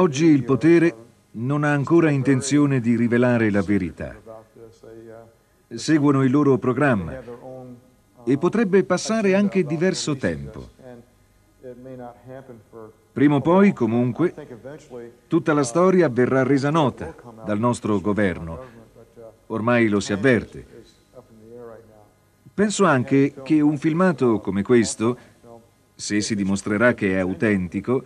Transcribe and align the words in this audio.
Oggi 0.00 0.24
il 0.24 0.44
potere 0.44 0.94
non 1.32 1.62
ha 1.62 1.72
ancora 1.74 2.08
intenzione 2.08 2.80
di 2.80 2.96
rivelare 2.96 3.50
la 3.50 3.60
verità. 3.60 4.16
Seguono 5.68 6.24
il 6.24 6.30
loro 6.30 6.56
programma 6.56 7.20
e 8.24 8.38
potrebbe 8.38 8.82
passare 8.84 9.34
anche 9.34 9.62
diverso 9.62 10.16
tempo. 10.16 10.70
Prima 13.12 13.34
o 13.34 13.40
poi, 13.42 13.74
comunque, 13.74 14.34
tutta 15.26 15.52
la 15.52 15.64
storia 15.64 16.08
verrà 16.08 16.44
resa 16.44 16.70
nota 16.70 17.14
dal 17.44 17.58
nostro 17.58 18.00
governo. 18.00 18.58
Ormai 19.48 19.88
lo 19.88 20.00
si 20.00 20.14
avverte. 20.14 20.64
Penso 22.54 22.86
anche 22.86 23.34
che 23.42 23.60
un 23.60 23.76
filmato 23.76 24.40
come 24.40 24.62
questo, 24.62 25.18
se 25.94 26.22
si 26.22 26.34
dimostrerà 26.34 26.94
che 26.94 27.16
è 27.16 27.18
autentico, 27.18 28.02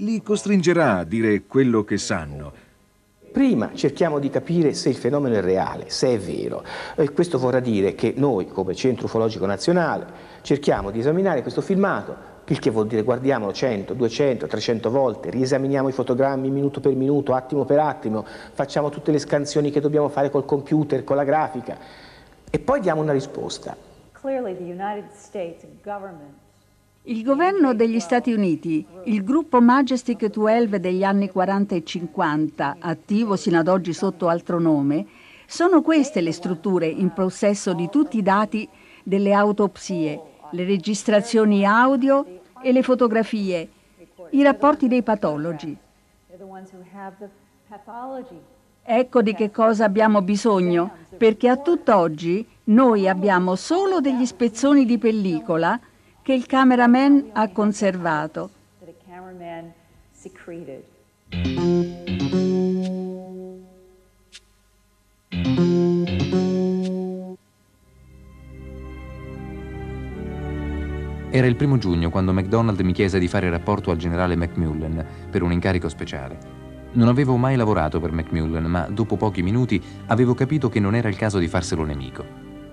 li 0.00 0.22
costringerà 0.22 0.98
a 0.98 1.04
dire 1.04 1.42
quello 1.46 1.84
che 1.84 1.98
sanno. 1.98 2.68
Prima 3.32 3.70
cerchiamo 3.74 4.18
di 4.18 4.28
capire 4.28 4.72
se 4.72 4.88
il 4.88 4.96
fenomeno 4.96 5.36
è 5.36 5.40
reale, 5.40 5.84
se 5.88 6.08
è 6.08 6.18
vero. 6.18 6.64
E 6.96 7.12
questo 7.12 7.38
vorrà 7.38 7.60
dire 7.60 7.94
che 7.94 8.14
noi, 8.16 8.48
come 8.48 8.74
Centro 8.74 9.04
Ufologico 9.04 9.46
Nazionale, 9.46 10.06
cerchiamo 10.42 10.90
di 10.90 10.98
esaminare 10.98 11.42
questo 11.42 11.60
filmato, 11.60 12.28
il 12.46 12.58
che 12.58 12.70
vuol 12.70 12.88
dire 12.88 13.02
guardiamolo 13.02 13.52
100, 13.52 13.94
200, 13.94 14.46
300 14.48 14.90
volte, 14.90 15.30
riesaminiamo 15.30 15.88
i 15.88 15.92
fotogrammi 15.92 16.50
minuto 16.50 16.80
per 16.80 16.94
minuto, 16.96 17.34
attimo 17.34 17.64
per 17.64 17.78
attimo, 17.78 18.26
facciamo 18.52 18.88
tutte 18.88 19.12
le 19.12 19.20
scansioni 19.20 19.70
che 19.70 19.80
dobbiamo 19.80 20.08
fare 20.08 20.30
col 20.30 20.44
computer, 20.44 21.04
con 21.04 21.14
la 21.14 21.24
grafica 21.24 21.76
e 22.50 22.58
poi 22.58 22.80
diamo 22.80 23.00
una 23.00 23.12
risposta. 23.12 23.76
Il 27.04 27.22
governo 27.22 27.72
degli 27.72 27.98
Stati 27.98 28.30
Uniti, 28.30 28.86
il 29.04 29.24
gruppo 29.24 29.62
Majestic 29.62 30.26
12 30.26 30.78
degli 30.78 31.02
anni 31.02 31.30
40 31.30 31.74
e 31.74 31.82
50, 31.82 32.76
attivo 32.78 33.36
sino 33.36 33.58
ad 33.58 33.68
oggi 33.68 33.94
sotto 33.94 34.28
altro 34.28 34.60
nome, 34.60 35.06
sono 35.46 35.80
queste 35.80 36.20
le 36.20 36.30
strutture 36.30 36.86
in 36.86 37.14
possesso 37.14 37.72
di 37.72 37.88
tutti 37.88 38.18
i 38.18 38.22
dati 38.22 38.68
delle 39.02 39.32
autopsie, 39.32 40.20
le 40.50 40.64
registrazioni 40.64 41.64
audio 41.64 42.42
e 42.62 42.70
le 42.70 42.82
fotografie, 42.82 43.70
i 44.32 44.42
rapporti 44.42 44.86
dei 44.86 45.02
patologi. 45.02 45.74
Ecco 48.82 49.22
di 49.22 49.34
che 49.34 49.50
cosa 49.50 49.84
abbiamo 49.86 50.20
bisogno, 50.20 50.90
perché 51.16 51.48
a 51.48 51.56
tutt'oggi 51.56 52.46
noi 52.64 53.08
abbiamo 53.08 53.56
solo 53.56 54.00
degli 54.00 54.26
spezzoni 54.26 54.84
di 54.84 54.98
pellicola 54.98 55.80
che 56.30 56.36
il 56.36 56.46
cameraman 56.46 57.30
ha 57.32 57.48
conservato. 57.48 58.50
Era 71.32 71.46
il 71.48 71.56
primo 71.56 71.78
giugno 71.78 72.10
quando 72.10 72.32
MacDonald 72.32 72.78
mi 72.78 72.92
chiese 72.92 73.18
di 73.18 73.26
fare 73.26 73.50
rapporto 73.50 73.90
al 73.90 73.96
generale 73.96 74.36
Macmillan 74.36 75.04
per 75.28 75.42
un 75.42 75.50
incarico 75.50 75.88
speciale. 75.88 76.38
Non 76.92 77.08
avevo 77.08 77.36
mai 77.38 77.56
lavorato 77.56 77.98
per 77.98 78.12
Macmillan, 78.12 78.66
ma 78.66 78.82
dopo 78.88 79.16
pochi 79.16 79.42
minuti 79.42 79.82
avevo 80.06 80.34
capito 80.34 80.68
che 80.68 80.78
non 80.78 80.94
era 80.94 81.08
il 81.08 81.16
caso 81.16 81.38
di 81.38 81.48
farselo 81.48 81.82
nemico. 81.82 82.24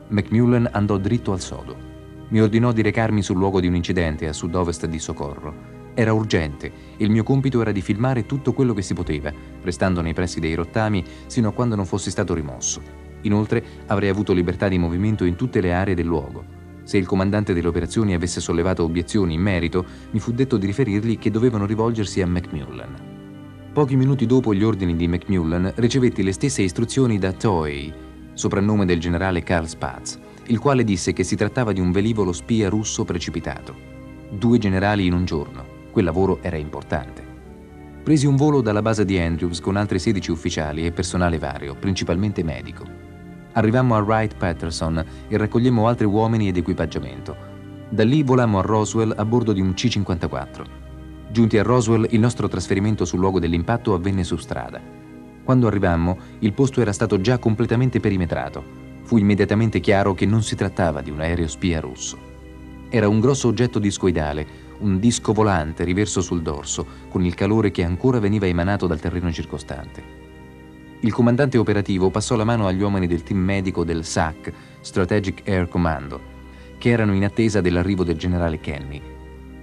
Macmillan 0.10 0.70
andò 0.74 0.98
dritto 0.98 1.32
al 1.32 1.40
sodo. 1.40 1.97
Mi 2.30 2.42
ordinò 2.42 2.74
di 2.74 2.82
recarmi 2.82 3.22
sul 3.22 3.38
luogo 3.38 3.62
di 3.62 3.68
un 3.68 3.76
incidente 3.76 4.28
a 4.28 4.34
sud-ovest 4.34 4.86
di 4.86 5.00
Socorro. 5.00 5.76
Era 5.94 6.12
urgente 6.12 6.72
il 6.98 7.10
mio 7.10 7.24
compito 7.24 7.62
era 7.62 7.72
di 7.72 7.82
filmare 7.82 8.26
tutto 8.26 8.52
quello 8.52 8.74
che 8.74 8.82
si 8.82 8.94
poteva, 8.94 9.32
restando 9.62 10.02
nei 10.02 10.14
pressi 10.14 10.42
dei 10.42 10.54
rottami 10.54 11.04
sino 11.28 11.50
a 11.50 11.54
quando 11.54 11.76
non 11.76 11.86
fossi 11.86 12.12
stato 12.12 12.34
rimosso. 12.34 12.82
Inoltre 13.22 13.64
avrei 13.88 14.10
avuto 14.10 14.34
libertà 14.34 14.68
di 14.68 14.78
movimento 14.78 15.24
in 15.24 15.36
tutte 15.36 15.62
le 15.62 15.74
aree 15.74 15.96
del 15.96 16.06
luogo. 16.06 16.44
Se 16.84 16.98
il 16.98 17.06
comandante 17.06 17.54
delle 17.54 17.68
operazioni 17.68 18.14
avesse 18.14 18.42
sollevato 18.42 18.84
obiezioni 18.84 19.34
in 19.34 19.42
merito, 19.42 19.86
mi 20.12 20.20
fu 20.20 20.34
detto 20.34 20.58
di 20.58 20.66
riferirgli 20.66 21.18
che 21.18 21.32
dovevano 21.32 21.66
rivolgersi 21.66 22.22
a 22.22 22.28
Macmillan. 22.28 23.16
Pochi 23.72 23.96
minuti 23.96 24.26
dopo 24.26 24.54
gli 24.54 24.64
ordini 24.64 24.98
di 24.98 25.08
Macmillan 25.08 25.72
ricevetti 25.78 26.24
le 26.24 26.34
stesse 26.34 26.62
istruzioni 26.62 27.20
da 27.20 27.32
Toei, 27.32 27.94
soprannome 28.34 28.86
del 28.86 29.00
generale 29.00 29.44
Karl 29.44 29.68
Spatz, 29.68 30.20
il 30.48 30.60
quale 30.60 30.84
disse 30.84 31.14
che 31.14 31.24
si 31.24 31.36
trattava 31.36 31.74
di 31.74 31.80
un 31.80 31.92
velivolo 31.92 32.32
spia 32.32 32.70
russo 32.70 33.04
precipitato. 33.04 33.76
Due 34.30 34.58
generali 34.58 35.06
in 35.06 35.14
un 35.14 35.26
giorno. 35.26 35.76
Quel 35.92 36.06
lavoro 36.06 36.40
era 36.42 36.58
importante. 36.58 37.26
Presi 38.04 38.26
un 38.26 38.36
volo 38.36 38.62
dalla 38.62 38.82
base 38.82 39.04
di 39.04 39.18
Andrews 39.18 39.60
con 39.60 39.76
altri 39.76 40.00
16 40.00 40.32
ufficiali 40.32 40.86
e 40.86 40.92
personale 40.92 41.38
vario, 41.38 41.76
principalmente 41.76 42.44
medico. 42.44 42.86
Arrivammo 43.54 43.96
a 43.96 44.02
Wright-Patterson 44.02 45.06
e 45.28 45.38
raccogliemmo 45.38 45.88
altri 45.88 46.06
uomini 46.06 46.48
ed 46.48 46.58
equipaggiamento. 46.58 47.36
Da 47.90 48.04
lì 48.04 48.24
volammo 48.24 48.60
a 48.60 48.62
Roswell 48.62 49.14
a 49.18 49.26
bordo 49.26 49.52
di 49.52 49.60
un 49.60 49.74
C-54. 49.74 50.66
Giunti 51.32 51.58
a 51.58 51.64
Roswell, 51.64 52.08
il 52.12 52.20
nostro 52.20 52.48
trasferimento 52.48 53.04
sul 53.04 53.20
luogo 53.20 53.40
dell'impatto 53.40 53.94
avvenne 53.94 54.24
su 54.24 54.38
strada. 54.38 54.80
Quando 55.44 55.68
arrivammo, 55.68 56.18
il 56.40 56.54
posto 56.54 56.80
era 56.80 56.94
stato 56.94 57.20
già 57.20 57.38
completamente 57.38 58.00
perimetrato. 58.00 58.87
Fu 59.08 59.16
immediatamente 59.16 59.80
chiaro 59.80 60.14
che 60.14 60.26
non 60.26 60.44
si 60.44 60.58
trattava 60.58 61.00
di 61.00 61.12
un 61.12 61.22
aereo 61.22 61.48
spia 61.48 61.80
russo. 61.80 62.18
Era 62.90 63.08
un 63.08 63.22
grosso 63.22 63.48
oggetto 63.48 63.80
discoidale, 63.80 64.46
un 64.80 65.00
disco 65.00 65.32
volante 65.32 65.86
riverso 65.86 66.20
sul 66.20 66.42
dorso, 66.42 66.86
con 67.08 67.24
il 67.24 67.34
calore 67.34 67.72
che 67.72 67.86
ancora 67.86 68.20
veniva 68.20 68.48
emanato 68.48 68.86
dal 68.86 69.00
terreno 69.00 69.32
circostante. 69.32 70.04
Il 71.00 71.14
comandante 71.14 71.58
operativo 71.58 72.10
passò 72.10 72.36
la 72.36 72.44
mano 72.44 72.68
agli 72.68 72.82
uomini 72.82 73.08
del 73.08 73.24
team 73.24 73.40
medico 73.40 73.86
del 73.86 74.04
SAC, 74.04 74.52
Strategic 74.82 75.48
Air 75.48 75.70
Commando, 75.70 76.20
che 76.78 76.90
erano 76.90 77.14
in 77.14 77.24
attesa 77.24 77.62
dell'arrivo 77.62 78.04
del 78.04 78.18
generale 78.18 78.60
Kenny. 78.60 79.02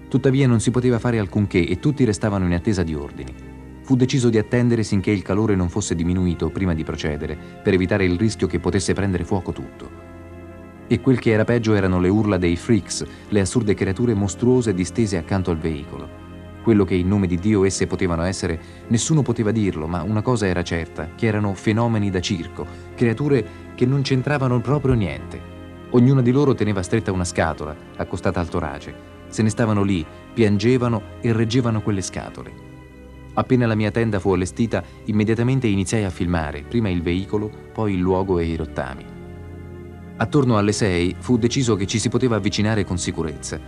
Tuttavia 0.08 0.46
non 0.46 0.60
si 0.60 0.70
poteva 0.70 0.98
fare 0.98 1.18
alcunché 1.18 1.68
e 1.68 1.78
tutti 1.78 2.04
restavano 2.04 2.46
in 2.46 2.54
attesa 2.54 2.82
di 2.82 2.94
ordini. 2.94 3.53
Fu 3.84 3.96
deciso 3.96 4.30
di 4.30 4.38
attendere 4.38 4.82
sinché 4.82 5.10
il 5.10 5.20
calore 5.20 5.54
non 5.54 5.68
fosse 5.68 5.94
diminuito 5.94 6.48
prima 6.48 6.72
di 6.72 6.84
procedere, 6.84 7.36
per 7.62 7.74
evitare 7.74 8.06
il 8.06 8.18
rischio 8.18 8.46
che 8.46 8.58
potesse 8.58 8.94
prendere 8.94 9.24
fuoco 9.24 9.52
tutto. 9.52 9.90
E 10.86 11.00
quel 11.02 11.18
che 11.18 11.32
era 11.32 11.44
peggio 11.44 11.74
erano 11.74 12.00
le 12.00 12.08
urla 12.08 12.38
dei 12.38 12.56
freaks, 12.56 13.04
le 13.28 13.40
assurde 13.40 13.74
creature 13.74 14.14
mostruose 14.14 14.72
distese 14.72 15.18
accanto 15.18 15.50
al 15.50 15.58
veicolo. 15.58 16.08
Quello 16.62 16.86
che 16.86 16.94
in 16.94 17.08
nome 17.08 17.26
di 17.26 17.38
Dio 17.38 17.64
esse 17.64 17.86
potevano 17.86 18.22
essere, 18.22 18.58
nessuno 18.88 19.20
poteva 19.20 19.50
dirlo, 19.50 19.86
ma 19.86 20.00
una 20.00 20.22
cosa 20.22 20.46
era 20.46 20.62
certa, 20.62 21.10
che 21.14 21.26
erano 21.26 21.52
fenomeni 21.52 22.08
da 22.08 22.20
circo, 22.20 22.66
creature 22.94 23.46
che 23.74 23.84
non 23.84 24.00
c'entravano 24.00 24.62
proprio 24.62 24.94
niente. 24.94 25.38
Ognuna 25.90 26.22
di 26.22 26.30
loro 26.30 26.54
teneva 26.54 26.82
stretta 26.82 27.12
una 27.12 27.24
scatola, 27.24 27.76
accostata 27.96 28.40
al 28.40 28.48
torace. 28.48 28.94
Se 29.28 29.42
ne 29.42 29.50
stavano 29.50 29.82
lì, 29.82 30.06
piangevano 30.32 31.02
e 31.20 31.34
reggevano 31.34 31.82
quelle 31.82 32.00
scatole. 32.00 32.72
Appena 33.34 33.66
la 33.66 33.74
mia 33.74 33.90
tenda 33.90 34.20
fu 34.20 34.32
allestita, 34.32 34.82
immediatamente 35.06 35.66
iniziai 35.66 36.04
a 36.04 36.10
filmare, 36.10 36.62
prima 36.62 36.88
il 36.88 37.02
veicolo, 37.02 37.50
poi 37.72 37.94
il 37.94 38.00
luogo 38.00 38.38
e 38.38 38.46
i 38.46 38.56
rottami. 38.56 39.04
Attorno 40.16 40.56
alle 40.56 40.72
sei 40.72 41.16
fu 41.18 41.36
deciso 41.36 41.74
che 41.74 41.86
ci 41.86 41.98
si 41.98 42.08
poteva 42.08 42.36
avvicinare 42.36 42.84
con 42.84 42.98
sicurezza. 42.98 43.58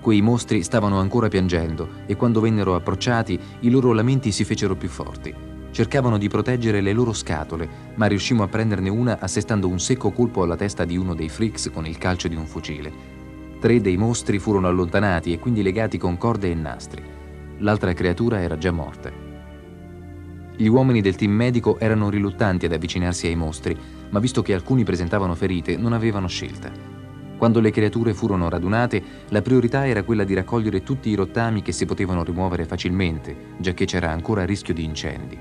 Quei 0.00 0.22
mostri 0.22 0.62
stavano 0.62 1.00
ancora 1.00 1.28
piangendo 1.28 1.88
e 2.06 2.14
quando 2.14 2.40
vennero 2.40 2.76
approcciati 2.76 3.38
i 3.60 3.70
loro 3.70 3.92
lamenti 3.92 4.30
si 4.30 4.44
fecero 4.44 4.76
più 4.76 4.88
forti. 4.88 5.34
Cercavano 5.72 6.16
di 6.16 6.28
proteggere 6.28 6.80
le 6.80 6.92
loro 6.92 7.12
scatole, 7.12 7.68
ma 7.96 8.06
riuscimmo 8.06 8.44
a 8.44 8.48
prenderne 8.48 8.88
una 8.88 9.18
assestando 9.20 9.68
un 9.68 9.80
secco 9.80 10.12
colpo 10.12 10.42
alla 10.42 10.56
testa 10.56 10.84
di 10.84 10.96
uno 10.96 11.14
dei 11.14 11.28
freaks 11.28 11.70
con 11.72 11.86
il 11.86 11.98
calcio 11.98 12.28
di 12.28 12.36
un 12.36 12.46
fucile. 12.46 12.92
Tre 13.60 13.80
dei 13.80 13.96
mostri 13.96 14.38
furono 14.38 14.68
allontanati 14.68 15.32
e 15.32 15.38
quindi 15.38 15.62
legati 15.62 15.98
con 15.98 16.16
corde 16.16 16.50
e 16.50 16.54
nastri. 16.54 17.02
L'altra 17.60 17.92
creatura 17.92 18.40
era 18.40 18.56
già 18.56 18.70
morta. 18.70 19.10
Gli 20.56 20.66
uomini 20.66 21.00
del 21.00 21.14
team 21.14 21.32
medico 21.32 21.78
erano 21.78 22.08
riluttanti 22.08 22.66
ad 22.66 22.72
avvicinarsi 22.72 23.26
ai 23.26 23.36
mostri, 23.36 23.76
ma 24.10 24.18
visto 24.18 24.42
che 24.42 24.54
alcuni 24.54 24.82
presentavano 24.82 25.34
ferite, 25.34 25.76
non 25.76 25.92
avevano 25.92 26.26
scelta. 26.26 26.70
Quando 27.36 27.60
le 27.60 27.70
creature 27.70 28.14
furono 28.14 28.48
radunate, 28.48 29.02
la 29.28 29.42
priorità 29.42 29.86
era 29.86 30.02
quella 30.02 30.24
di 30.24 30.34
raccogliere 30.34 30.82
tutti 30.82 31.08
i 31.10 31.14
rottami 31.14 31.62
che 31.62 31.72
si 31.72 31.86
potevano 31.86 32.24
rimuovere 32.24 32.64
facilmente, 32.64 33.36
giacché 33.58 33.84
c'era 33.84 34.10
ancora 34.10 34.44
rischio 34.44 34.74
di 34.74 34.84
incendi. 34.84 35.38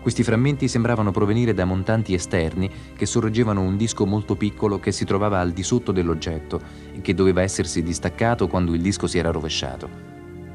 Questi 0.00 0.22
frammenti 0.22 0.68
sembravano 0.68 1.10
provenire 1.10 1.52
da 1.52 1.64
montanti 1.64 2.14
esterni 2.14 2.70
che 2.94 3.06
sorreggevano 3.06 3.60
un 3.60 3.76
disco 3.76 4.06
molto 4.06 4.36
piccolo 4.36 4.78
che 4.78 4.92
si 4.92 5.04
trovava 5.04 5.40
al 5.40 5.52
di 5.52 5.62
sotto 5.62 5.90
dell'oggetto 5.90 6.60
e 6.94 7.00
che 7.00 7.12
doveva 7.12 7.42
essersi 7.42 7.82
distaccato 7.82 8.46
quando 8.46 8.72
il 8.72 8.80
disco 8.80 9.06
si 9.06 9.18
era 9.18 9.30
rovesciato. 9.30 10.05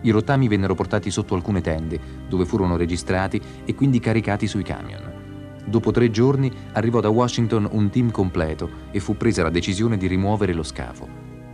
I 0.02 0.10
rottami 0.10 0.48
vennero 0.48 0.76
portati 0.76 1.12
sotto 1.12 1.36
alcune 1.36 1.62
tende, 1.62 2.00
dove 2.28 2.46
furono 2.46 2.78
registrati 2.78 3.40
e 3.66 3.76
quindi 3.76 4.00
caricati 4.00 4.48
sui 4.48 4.64
camion. 4.64 5.20
Dopo 5.66 5.92
tre 5.92 6.10
giorni 6.10 6.52
arrivò 6.74 7.00
da 7.00 7.10
Washington 7.10 7.68
un 7.72 7.90
team 7.90 8.10
completo 8.12 8.70
e 8.92 9.00
fu 9.00 9.16
presa 9.16 9.44
la 9.44 9.50
decisione 9.50 9.98
di 9.98 10.08
rimuovere 10.08 10.54
lo 10.54 10.64
scafo. 10.64 11.08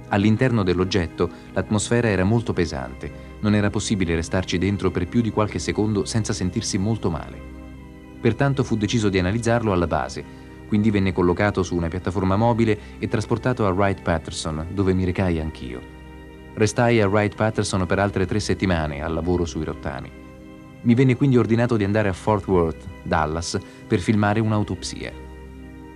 All'interno 0.10 0.64
dell'oggetto 0.64 1.30
l'atmosfera 1.52 2.08
era 2.08 2.24
molto 2.24 2.54
pesante, 2.54 3.12
non 3.42 3.54
era 3.54 3.70
possibile 3.70 4.16
restarci 4.16 4.58
dentro 4.58 4.90
per 4.90 5.08
più 5.08 5.20
di 5.20 5.32
qualche 5.32 5.60
secondo 5.60 6.06
senza 6.06 6.32
sentirsi 6.32 6.78
molto 6.78 7.10
male. 7.10 7.40
Pertanto 8.22 8.64
fu 8.64 8.78
deciso 8.78 9.10
di 9.10 9.20
analizzarlo 9.20 9.74
alla 9.74 9.88
base, 9.88 10.24
quindi 10.68 10.90
venne 10.90 11.12
collocato 11.12 11.62
su 11.62 11.76
una 11.76 11.90
piattaforma 11.90 12.38
mobile 12.38 12.80
e 13.00 13.08
trasportato 13.08 13.66
a 13.66 13.72
Wright-Patterson, 13.72 14.68
dove 14.72 14.94
mi 14.94 15.04
recai 15.04 15.40
anch'io. 15.40 15.97
Restai 16.57 17.00
a 17.01 17.07
Wright-Patterson 17.07 17.86
per 17.86 18.00
altre 18.00 18.25
tre 18.25 18.39
settimane 18.39 19.04
al 19.04 19.13
lavoro 19.13 19.45
sui 19.45 19.63
rottami. 19.63 20.12
Mi 20.81 20.95
venne 20.95 21.15
quindi 21.15 21.38
ordinato 21.38 21.77
di 21.77 21.83
andare 21.83 22.09
a 22.09 22.13
Fort 22.13 22.48
Worth, 22.48 22.83
Dallas, 23.04 23.59
per 23.86 24.00
filmare 24.00 24.39
un'autopsia. 24.39 25.12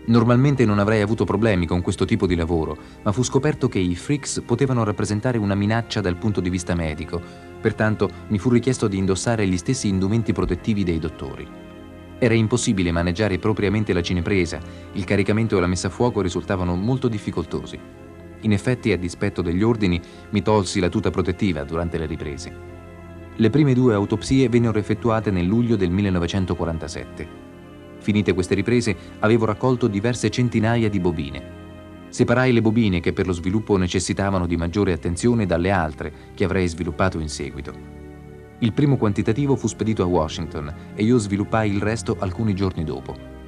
Normalmente 0.06 0.64
non 0.64 0.78
avrei 0.78 1.02
avuto 1.02 1.26
problemi 1.26 1.66
con 1.66 1.82
questo 1.82 2.06
tipo 2.06 2.28
di 2.28 2.36
lavoro, 2.36 2.78
ma 3.02 3.12
fu 3.12 3.24
scoperto 3.24 3.68
che 3.68 3.80
i 3.80 3.96
freaks 3.96 4.44
potevano 4.46 4.84
rappresentare 4.84 5.40
una 5.40 5.56
minaccia 5.56 6.00
dal 6.00 6.18
punto 6.18 6.42
di 6.42 6.52
vista 6.52 6.76
medico, 6.76 7.20
pertanto 7.60 8.08
mi 8.28 8.38
fu 8.38 8.52
richiesto 8.52 8.88
di 8.88 9.00
indossare 9.00 9.48
gli 9.48 9.58
stessi 9.58 9.88
indumenti 9.88 10.32
protettivi 10.32 10.84
dei 10.84 11.00
dottori. 11.00 11.48
Era 12.20 12.36
impossibile 12.36 12.92
maneggiare 12.92 13.40
propriamente 13.40 13.94
la 13.94 14.04
cinepresa, 14.04 14.60
il 14.92 15.06
caricamento 15.06 15.58
e 15.58 15.60
la 15.60 15.66
messa 15.66 15.88
a 15.88 15.90
fuoco 15.90 16.22
risultavano 16.22 16.76
molto 16.76 17.08
difficoltosi. 17.08 18.01
In 18.42 18.54
effetti, 18.54 18.92
a 18.92 18.98
dispetto 18.98 19.42
degli 19.42 19.62
ordini, 19.62 20.02
mi 20.30 20.42
tolsi 20.42 20.80
la 20.80 20.90
tuta 20.90 21.10
protettiva 21.10 21.64
durante 21.64 21.98
le 21.98 22.06
riprese. 22.06 22.54
Le 23.36 23.50
prime 23.50 23.74
due 23.74 23.94
autopsie 23.94 24.50
vennero 24.50 24.78
effettuate 24.78 25.32
nel 25.32 25.46
luglio 25.46 25.76
del 25.76 25.90
1947. 25.90 27.50
Finite 28.00 28.34
queste 28.34 28.56
riprese, 28.56 28.96
avevo 29.20 29.46
raccolto 29.46 29.88
diverse 29.88 30.30
centinaia 30.30 30.90
di 30.90 31.00
bobine. 31.00 31.60
Separai 32.10 32.52
le 32.52 32.62
bobine 32.62 33.00
che 33.00 33.14
per 33.14 33.26
lo 33.26 33.32
sviluppo 33.32 33.78
necessitavano 33.78 34.46
di 34.46 34.58
maggiore 34.58 34.92
attenzione 34.92 35.46
dalle 35.46 35.72
altre 35.72 36.12
che 36.34 36.44
avrei 36.44 36.68
sviluppato 36.68 37.20
in 37.20 37.30
seguito. 37.30 37.74
Il 38.60 38.74
primo 38.74 38.98
quantitativo 38.98 39.56
fu 39.56 39.68
spedito 39.68 40.04
a 40.04 40.08
Washington 40.08 40.74
e 40.94 41.04
io 41.04 41.18
sviluppai 41.18 41.72
il 41.72 41.82
resto 41.82 42.18
alcuni 42.20 42.54
giorni 42.54 42.84
dopo. 42.84 43.41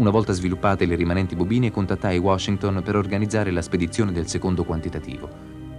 Una 0.00 0.08
volta 0.08 0.32
sviluppate 0.32 0.86
le 0.86 0.94
rimanenti 0.94 1.36
bobine, 1.36 1.70
contattai 1.70 2.16
Washington 2.16 2.80
per 2.82 2.96
organizzare 2.96 3.50
la 3.50 3.60
spedizione 3.60 4.12
del 4.12 4.28
secondo 4.28 4.64
quantitativo. 4.64 5.28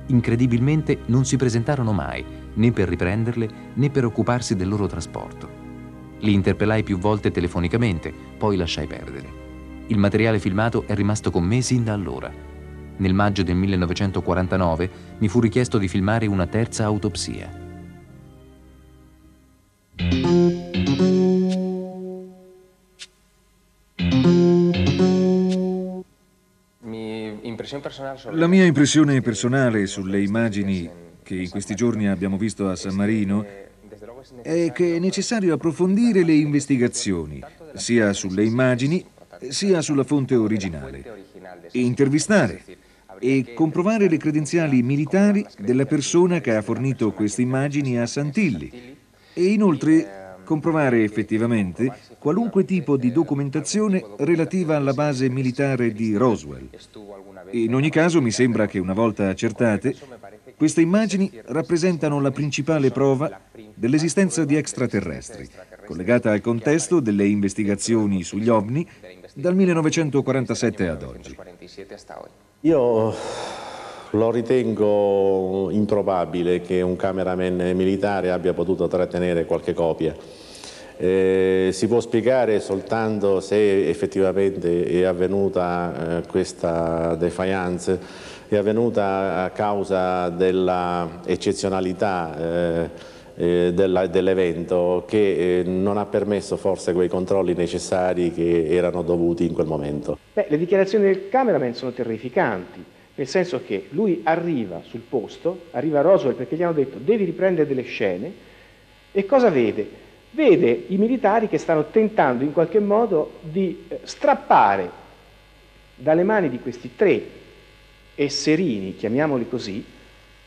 Incredibilmente 0.06 1.00
non 1.08 1.26
si 1.26 1.38
presentarono 1.38 1.92
mai, 1.92 2.24
né 2.54 2.72
per 2.72 2.88
riprenderle 2.88 3.50
né 3.74 3.90
per 3.90 4.06
occuparsi 4.06 4.56
del 4.56 4.68
loro 4.68 4.86
trasporto. 4.86 5.50
Li 6.20 6.34
interpellai 6.34 6.84
più 6.84 7.00
volte 7.00 7.32
telefonicamente, 7.32 8.14
poi 8.38 8.58
lasciai 8.58 8.86
perdere. 8.86 9.28
Il 9.88 9.98
materiale 9.98 10.38
filmato 10.38 10.84
è 10.86 10.94
rimasto 10.94 11.32
con 11.32 11.44
me 11.44 11.62
sin 11.62 11.84
da 11.84 11.94
allora. 11.94 12.32
Nel 12.98 13.16
maggio 13.16 13.42
del 13.42 13.56
1949 13.56 14.92
mi 15.18 15.28
fu 15.30 15.40
richiesto 15.40 15.80
di 15.80 15.88
filmare 15.88 16.28
una 16.28 16.46
terza 16.46 16.86
autopsia. 16.86 17.50
La 28.32 28.48
mia 28.48 28.66
impressione 28.66 29.22
personale 29.22 29.86
sulle 29.86 30.22
immagini 30.22 30.90
che 31.24 31.36
in 31.36 31.50
questi 31.50 31.74
giorni 31.76 32.08
abbiamo 32.08 32.38
visto 32.38 32.68
a 32.68 32.76
San 32.76 32.96
Marino 32.96 33.46
è 34.42 34.72
che 34.74 34.96
è 34.96 35.00
necessario 35.00 35.54
approfondire 35.54 36.24
le 36.24 36.34
investigazioni, 36.34 37.42
sia 37.76 38.12
sulle 38.14 38.44
immagini 38.44 39.06
sia 39.50 39.82
sulla 39.82 40.04
fonte 40.04 40.36
originale, 40.36 41.04
intervistare 41.72 42.62
e 43.20 43.54
comprovare 43.54 44.10
le 44.10 44.18
credenziali 44.18 44.82
militari 44.84 45.46
della 45.58 45.86
persona 45.86 46.40
che 46.40 46.56
ha 46.56 46.62
fornito 46.62 47.12
queste 47.12 47.42
immagini 47.42 47.98
a 47.98 48.06
Santilli. 48.06 48.98
E 49.34 49.44
inoltre 49.46 50.21
comprovare 50.44 51.04
effettivamente 51.04 51.94
qualunque 52.20 52.66
tipo 52.66 52.98
di 52.98 53.12
documentazione 53.12 54.04
relativa 54.18 54.76
alla 54.76 54.94
base 54.94 55.30
militare 55.30 55.92
di 55.92 56.16
Roswell. 56.16 56.70
In 57.52 57.76
ogni 57.76 57.90
caso 57.90 58.22
mi 58.22 58.32
sembra 58.32 58.66
che 58.68 58.80
una 58.80 58.94
volta 58.94 59.28
accertate, 59.28 59.96
queste 60.56 60.82
immagini 60.82 61.32
rappresentano 61.46 62.22
la 62.22 62.32
principale 62.32 62.92
prova 62.92 63.42
dell'esistenza 63.74 64.46
di 64.46 64.56
extraterrestri, 64.56 65.50
collegata 65.86 66.32
al 66.32 66.42
contesto 66.42 67.00
delle 67.00 67.28
investigazioni 67.28 68.24
sugli 68.24 68.48
ovni 68.48 68.88
dal 69.34 69.56
1947 69.56 70.88
ad 70.88 71.04
oggi. 71.04 71.36
Io 72.62 73.14
lo 74.12 74.32
ritengo 74.32 75.70
improbabile 75.72 76.62
che 76.62 76.82
un 76.82 76.96
cameraman 76.96 77.74
militare 77.76 78.32
abbia 78.32 78.54
potuto 78.54 78.88
trattenere 78.88 79.46
qualche 79.46 79.74
copia. 79.74 80.16
Eh, 80.98 81.70
si 81.72 81.88
può 81.88 82.00
spiegare 82.00 82.60
soltanto 82.60 83.40
se 83.40 83.90
effettivamente 83.90 84.86
è 84.86 85.02
avvenuta 85.04 86.20
eh, 86.20 86.28
questa 86.28 87.16
defiance, 87.16 88.00
è 88.48 88.56
avvenuta 88.56 89.44
a 89.44 89.50
causa 89.50 90.30
dell'eccezionalità 90.30 92.38
eh, 92.38 92.90
eh 93.34 93.72
dell'evento 93.74 95.06
che 95.08 95.62
eh, 95.62 95.64
non 95.64 95.98
ha 95.98 96.06
permesso 96.06 96.58
forse 96.58 96.92
quei 96.94 97.08
controlli 97.08 97.54
necessari 97.54 98.32
che 98.32 98.68
erano 98.68 99.02
dovuti 99.02 99.46
in 99.46 99.54
quel 99.54 99.68
momento. 99.68 100.18
Beh, 100.34 100.48
le 100.50 100.58
dichiarazioni 100.58 101.06
del 101.06 101.30
cameraman 101.30 101.74
sono 101.74 101.92
terrificanti 101.92 102.84
nel 103.16 103.28
senso 103.28 103.62
che 103.66 103.88
lui 103.90 104.22
arriva 104.24 104.82
sul 104.86 105.02
posto, 105.02 105.66
arriva 105.72 106.00
a 106.00 106.02
Roswell 106.02 106.36
perché 106.36 106.56
gli 106.56 106.64
hanno 106.64 106.74
detto 106.74 106.98
devi 106.98 107.26
riprendere 107.26 107.68
delle 107.68 107.84
scene 107.84 108.34
e 109.12 109.26
cosa 109.26 109.50
vede? 109.50 110.00
Vede 110.32 110.86
i 110.88 110.96
militari 110.96 111.50
che 111.50 111.58
stanno 111.58 111.88
tentando 111.92 112.46
in 112.46 112.54
qualche 112.54 112.80
modo 112.80 113.34
di 113.42 113.86
eh, 113.88 114.00
strappare 114.04 114.90
dalle 115.96 116.24
mani 116.24 116.50
di 116.50 116.60
questi 116.60 116.96
tre 116.96 117.40
esserini, 118.16 118.96
chiamiamoli 118.96 119.50
così, 119.50 119.84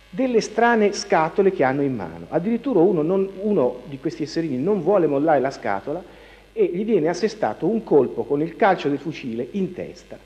delle 0.08 0.40
strane 0.40 0.92
scatole 0.94 1.52
che 1.52 1.64
hanno 1.64 1.82
in 1.82 1.94
mano. 1.94 2.26
Addirittura 2.30 2.80
uno, 2.80 3.02
non, 3.02 3.28
uno 3.40 3.82
di 3.86 3.98
questi 3.98 4.22
esserini 4.22 4.56
non 4.56 4.80
vuole 4.80 5.06
mollare 5.06 5.40
la 5.40 5.50
scatola 5.50 6.02
e 6.52 6.70
gli 6.72 6.84
viene 6.84 7.08
assestato 7.08 7.66
un 7.66 7.84
colpo 7.84 8.24
con 8.24 8.40
il 8.40 8.56
calcio 8.56 8.88
del 8.88 8.98
fucile 8.98 9.48
in 9.50 9.74
testa. 9.74 10.16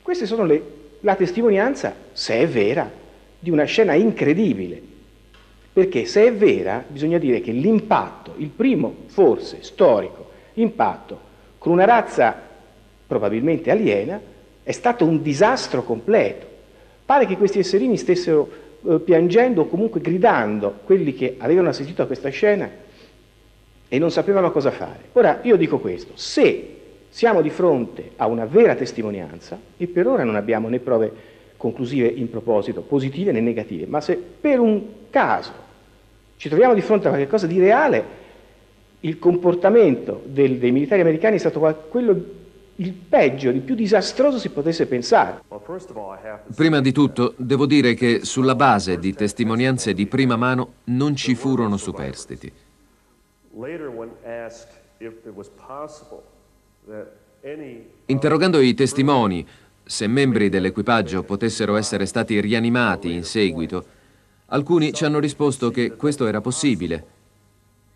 Queste 0.00 0.24
sono 0.24 0.44
le 0.44 0.79
la 1.00 1.14
testimonianza, 1.14 1.94
se 2.12 2.34
è 2.34 2.48
vera, 2.48 2.90
di 3.38 3.50
una 3.50 3.64
scena 3.64 3.94
incredibile. 3.94 4.80
Perché 5.72 6.04
se 6.04 6.26
è 6.26 6.32
vera, 6.32 6.84
bisogna 6.86 7.18
dire 7.18 7.40
che 7.40 7.52
l'impatto, 7.52 8.34
il 8.36 8.48
primo 8.48 8.94
forse 9.06 9.58
storico 9.60 10.28
impatto 10.54 11.28
con 11.58 11.72
una 11.72 11.84
razza 11.84 12.48
probabilmente 13.06 13.70
aliena, 13.70 14.20
è 14.62 14.72
stato 14.72 15.04
un 15.04 15.22
disastro 15.22 15.82
completo. 15.82 16.46
Pare 17.04 17.26
che 17.26 17.36
questi 17.36 17.60
esserini 17.60 17.96
stessero 17.96 18.48
eh, 18.86 18.98
piangendo 18.98 19.62
o 19.62 19.66
comunque 19.66 20.00
gridando 20.00 20.80
quelli 20.84 21.14
che 21.14 21.36
avevano 21.38 21.68
assistito 21.68 22.02
a 22.02 22.06
questa 22.06 22.28
scena 22.28 22.70
e 23.88 23.98
non 23.98 24.10
sapevano 24.10 24.52
cosa 24.52 24.70
fare. 24.70 25.08
Ora 25.12 25.40
io 25.42 25.56
dico 25.56 25.78
questo, 25.78 26.12
se 26.14 26.79
siamo 27.10 27.42
di 27.42 27.50
fronte 27.50 28.12
a 28.16 28.26
una 28.26 28.46
vera 28.46 28.74
testimonianza 28.76 29.58
e 29.76 29.86
per 29.88 30.06
ora 30.06 30.24
non 30.24 30.36
abbiamo 30.36 30.68
né 30.68 30.78
prove 30.78 31.12
conclusive 31.56 32.06
in 32.06 32.30
proposito, 32.30 32.80
positive 32.80 33.32
né 33.32 33.40
negative, 33.40 33.86
ma 33.86 34.00
se 34.00 34.16
per 34.16 34.60
un 34.60 34.82
caso 35.10 35.52
ci 36.36 36.48
troviamo 36.48 36.72
di 36.72 36.80
fronte 36.80 37.08
a 37.08 37.10
qualcosa 37.10 37.46
di 37.46 37.58
reale, 37.58 38.18
il 39.00 39.18
comportamento 39.18 40.22
del, 40.24 40.56
dei 40.56 40.70
militari 40.70 41.02
americani 41.02 41.36
è 41.36 41.38
stato 41.38 41.60
quello 41.90 42.38
il 42.76 42.92
peggio, 42.94 43.50
il 43.50 43.60
più 43.60 43.74
disastroso 43.74 44.38
si 44.38 44.48
potesse 44.48 44.86
pensare. 44.86 45.42
Prima 46.54 46.80
di 46.80 46.92
tutto, 46.92 47.34
devo 47.36 47.66
dire 47.66 47.92
che 47.92 48.24
sulla 48.24 48.54
base 48.54 48.98
di 48.98 49.12
testimonianze 49.12 49.92
di 49.92 50.06
prima 50.06 50.36
mano 50.36 50.74
non 50.84 51.14
ci 51.14 51.34
furono 51.34 51.76
superstiti. 51.76 52.50
Interrogando 58.06 58.60
i 58.60 58.74
testimoni 58.74 59.46
se 59.82 60.06
membri 60.06 60.48
dell'equipaggio 60.48 61.24
potessero 61.24 61.74
essere 61.74 62.06
stati 62.06 62.40
rianimati 62.40 63.12
in 63.12 63.24
seguito, 63.24 63.84
alcuni 64.46 64.92
ci 64.92 65.04
hanno 65.04 65.18
risposto 65.18 65.70
che 65.70 65.96
questo 65.96 66.26
era 66.26 66.40
possibile, 66.40 67.04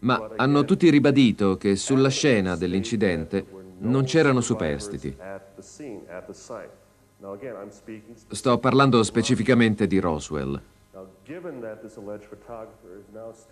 ma 0.00 0.30
hanno 0.36 0.64
tutti 0.64 0.90
ribadito 0.90 1.56
che 1.56 1.76
sulla 1.76 2.08
scena 2.08 2.56
dell'incidente 2.56 3.46
non 3.78 4.04
c'erano 4.04 4.40
superstiti. 4.40 5.16
Sto 8.28 8.58
parlando 8.58 9.02
specificamente 9.02 9.86
di 9.86 9.98
Roswell. 10.00 10.60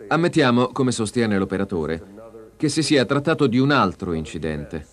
Ammettiamo, 0.07 0.67
come 0.67 0.91
sostiene 0.91 1.37
l'operatore, 1.37 2.03
che 2.57 2.67
si 2.67 2.83
sia 2.83 3.05
trattato 3.05 3.47
di 3.47 3.57
un 3.57 3.71
altro 3.71 4.13
incidente 4.13 4.85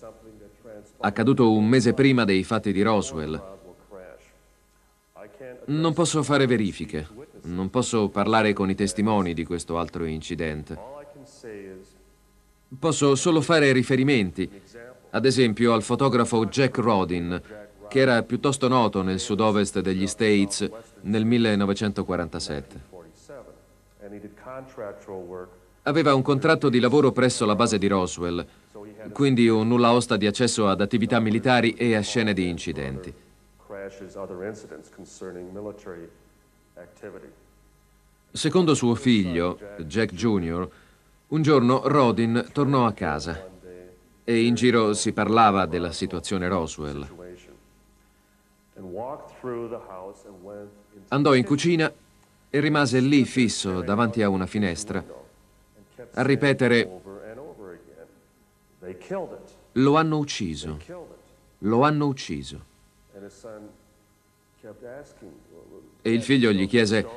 accaduto 1.01 1.51
un 1.51 1.67
mese 1.67 1.93
prima 1.93 2.23
dei 2.23 2.43
fatti 2.43 2.71
di 2.71 2.81
Roswell. 2.81 3.59
Non 5.65 5.93
posso 5.93 6.23
fare 6.23 6.45
verifiche. 6.45 7.07
Non 7.43 7.69
posso 7.69 8.09
parlare 8.09 8.53
con 8.53 8.69
i 8.69 8.75
testimoni 8.75 9.33
di 9.33 9.45
questo 9.45 9.77
altro 9.77 10.05
incidente. 10.05 10.77
Posso 12.79 13.15
solo 13.15 13.41
fare 13.41 13.71
riferimenti, 13.71 14.49
ad 15.09 15.25
esempio 15.25 15.73
al 15.73 15.83
fotografo 15.83 16.45
Jack 16.45 16.77
Rodin, 16.77 17.41
che 17.89 17.99
era 17.99 18.23
piuttosto 18.23 18.67
noto 18.67 19.01
nel 19.01 19.19
sud-ovest 19.19 19.81
degli 19.81 20.07
States 20.07 20.69
nel 21.01 21.25
1947. 21.25 22.89
Aveva 25.83 26.13
un 26.13 26.21
contratto 26.21 26.69
di 26.69 26.79
lavoro 26.79 27.11
presso 27.11 27.45
la 27.45 27.55
base 27.55 27.77
di 27.77 27.87
Roswell, 27.87 28.45
quindi 29.11 29.47
un 29.47 29.67
nulla 29.67 29.91
osta 29.93 30.17
di 30.17 30.27
accesso 30.27 30.67
ad 30.67 30.81
attività 30.81 31.19
militari 31.19 31.73
e 31.73 31.95
a 31.95 32.01
scene 32.01 32.33
di 32.33 32.47
incidenti. 32.47 33.13
Secondo 38.31 38.73
suo 38.73 38.95
figlio, 38.95 39.59
Jack 39.79 40.13
Jr., 40.13 40.69
un 41.27 41.41
giorno 41.41 41.81
Rodin 41.85 42.49
tornò 42.51 42.85
a 42.85 42.93
casa 42.93 43.49
e 44.23 44.45
in 44.45 44.53
giro 44.53 44.93
si 44.93 45.11
parlava 45.11 45.65
della 45.65 45.91
situazione 45.91 46.47
Roswell. 46.47 47.07
Andò 51.07 51.33
in 51.33 51.43
cucina 51.43 51.91
e 52.49 52.59
rimase 52.59 52.99
lì 52.99 53.25
fisso 53.25 53.81
davanti 53.81 54.21
a 54.21 54.29
una 54.29 54.45
finestra 54.45 55.03
a 56.13 56.23
ripetere 56.23 57.01
lo 59.73 59.95
hanno 59.95 60.17
ucciso, 60.17 60.79
lo 61.59 61.81
hanno 61.81 62.07
ucciso. 62.07 62.69
E 66.01 66.11
il 66.11 66.23
figlio 66.23 66.51
gli 66.51 66.67
chiese, 66.67 67.07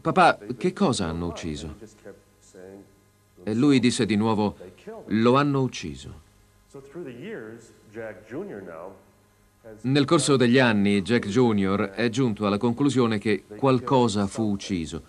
papà, 0.00 0.38
che 0.56 0.72
cosa 0.72 1.06
hanno 1.06 1.26
ucciso? 1.26 1.74
E 3.42 3.54
lui 3.54 3.78
disse 3.80 4.04
di 4.04 4.16
nuovo, 4.16 4.56
lo 5.06 5.36
hanno 5.36 5.62
ucciso. 5.62 6.24
Nel 9.80 10.04
corso 10.04 10.36
degli 10.36 10.58
anni 10.58 11.02
Jack 11.02 11.28
Jr. 11.28 11.90
è 11.90 12.08
giunto 12.08 12.46
alla 12.46 12.58
conclusione 12.58 13.18
che 13.18 13.44
qualcosa 13.56 14.26
fu 14.26 14.50
ucciso. 14.50 15.02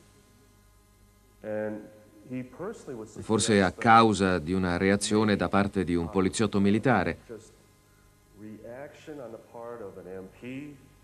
Forse 3.20 3.62
a 3.62 3.72
causa 3.72 4.40
di 4.40 4.52
una 4.52 4.76
reazione 4.78 5.36
da 5.36 5.48
parte 5.48 5.84
di 5.84 5.96
un 5.96 6.10
poliziotto 6.10 6.60
militare 6.60 7.20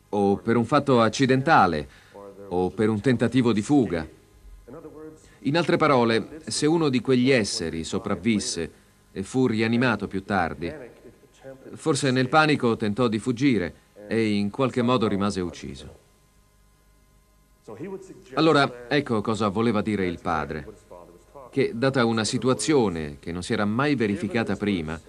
o 0.09 0.37
per 0.37 0.57
un 0.57 0.65
fatto 0.65 1.01
accidentale 1.01 1.87
o 2.49 2.69
per 2.69 2.89
un 2.89 2.99
tentativo 2.99 3.53
di 3.53 3.61
fuga. 3.61 4.07
In 5.45 5.57
altre 5.57 5.77
parole, 5.77 6.41
se 6.45 6.65
uno 6.65 6.89
di 6.89 7.01
quegli 7.01 7.29
esseri 7.29 7.83
sopravvisse 7.83 8.71
e 9.11 9.23
fu 9.23 9.47
rianimato 9.47 10.07
più 10.07 10.23
tardi, 10.23 10.73
forse 11.73 12.11
nel 12.11 12.29
panico 12.29 12.75
tentò 12.75 13.07
di 13.07 13.19
fuggire 13.19 13.73
e 14.07 14.33
in 14.33 14.49
qualche 14.49 14.81
modo 14.81 15.07
rimase 15.07 15.41
ucciso. 15.41 16.01
Allora, 18.33 18.89
ecco 18.89 19.21
cosa 19.21 19.47
voleva 19.47 19.81
dire 19.81 20.05
il 20.05 20.19
padre, 20.19 20.67
che 21.53 21.71
data 21.75 22.03
una 22.03 22.23
situazione 22.23 23.17
che 23.19 23.31
non 23.31 23.43
si 23.43 23.53
era 23.53 23.63
mai 23.63 23.93
verificata 23.93 24.55
prima, 24.55 24.99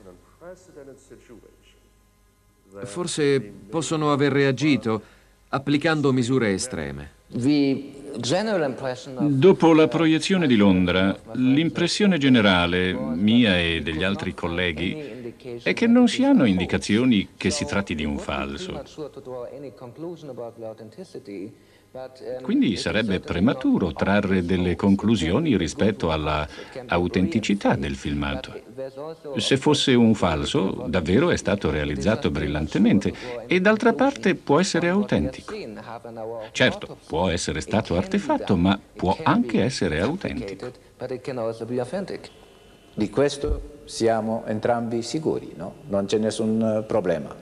forse 2.82 3.40
possono 3.40 4.12
aver 4.12 4.30
reagito 4.30 5.02
applicando 5.48 6.12
misure 6.12 6.52
estreme. 6.52 7.12
Dopo 9.18 9.72
la 9.72 9.88
proiezione 9.88 10.46
di 10.46 10.56
Londra, 10.56 11.18
l'impressione 11.32 12.18
generale, 12.18 12.92
mia 12.92 13.58
e 13.58 13.80
degli 13.80 14.02
altri 14.02 14.34
colleghi, 14.34 15.32
è 15.62 15.72
che 15.72 15.86
non 15.86 16.08
si 16.08 16.24
hanno 16.24 16.44
indicazioni 16.44 17.28
che 17.38 17.48
si 17.48 17.64
tratti 17.64 17.94
di 17.94 18.04
un 18.04 18.18
falso. 18.18 18.82
Quindi 22.42 22.76
sarebbe 22.76 23.20
prematuro 23.20 23.92
trarre 23.92 24.44
delle 24.44 24.74
conclusioni 24.74 25.56
rispetto 25.56 26.10
alla 26.10 26.46
autenticità 26.86 27.76
del 27.76 27.94
filmato. 27.94 28.52
Se 29.36 29.56
fosse 29.56 29.94
un 29.94 30.14
falso, 30.14 30.86
davvero 30.88 31.30
è 31.30 31.36
stato 31.36 31.70
realizzato 31.70 32.32
brillantemente 32.32 33.12
e 33.46 33.60
d'altra 33.60 33.92
parte 33.92 34.34
può 34.34 34.58
essere 34.58 34.88
autentico. 34.88 35.54
Certo, 36.50 36.96
può 37.06 37.28
essere 37.28 37.60
stato 37.60 37.96
artefatto, 37.96 38.56
ma 38.56 38.76
può 38.96 39.16
anche 39.22 39.62
essere 39.62 40.00
autentico. 40.00 40.72
Di 42.96 43.10
questo 43.10 43.60
siamo 43.84 44.42
entrambi 44.46 45.00
sicuri, 45.02 45.52
no? 45.54 45.74
non 45.86 46.06
c'è 46.06 46.18
nessun 46.18 46.84
problema. 46.88 47.34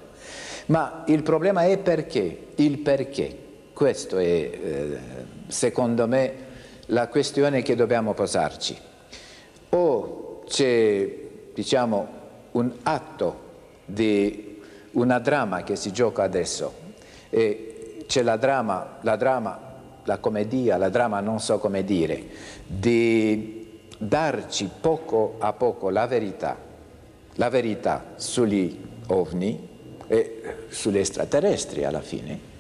Ma 0.66 1.04
il 1.06 1.23
problema 1.23 1.64
è 1.64 1.78
perché, 1.78 2.49
il 2.56 2.78
perché. 2.80 3.41
Questo 3.73 4.19
è, 4.19 4.25
eh, 4.25 4.99
secondo 5.49 6.07
me, 6.07 6.35
la 6.87 7.09
questione 7.09 7.62
che 7.62 7.75
dobbiamo 7.75 8.12
posarci. 8.12 8.79
O 9.71 10.43
c'è, 10.47 11.19
diciamo, 11.55 12.21
un 12.52 12.71
atto 12.83 13.50
di 13.87 14.61
una 14.93 15.19
dramma 15.19 15.62
che 15.62 15.76
si 15.76 15.91
gioca 15.91 16.23
adesso 16.23 16.81
e 17.31 18.05
c'è 18.07 18.23
la 18.23 18.37
dramma, 18.37 18.99
la 19.00 19.17
dramma, 19.17 19.71
la 20.05 20.19
commedia, 20.19 20.76
la 20.76 20.91
dramma 20.91 21.21
non 21.21 21.41
so 21.41 21.59
come 21.59 21.83
dire, 21.83 22.26
di 22.67 23.81
darci 23.97 24.69
poco 24.81 25.37
a 25.38 25.55
poco 25.55 25.88
la 25.88 26.07
verità, 26.07 26.59
la 27.37 27.49
verità 27.49 28.12
sugli 28.17 28.79
ovni 29.07 29.69
e 30.07 30.67
sugli 30.69 30.99
extraterrestri 30.99 31.85
alla 31.85 32.02
fine 32.02 32.51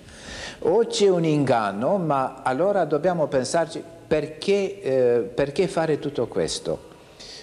o 0.62 0.86
c'è 0.86 1.08
un 1.08 1.24
inganno, 1.24 1.96
ma 1.96 2.40
allora 2.42 2.84
dobbiamo 2.84 3.26
pensarci 3.26 3.82
perché, 4.06 4.82
eh, 4.82 5.18
perché 5.34 5.68
fare 5.68 5.98
tutto 5.98 6.26
questo? 6.26 6.90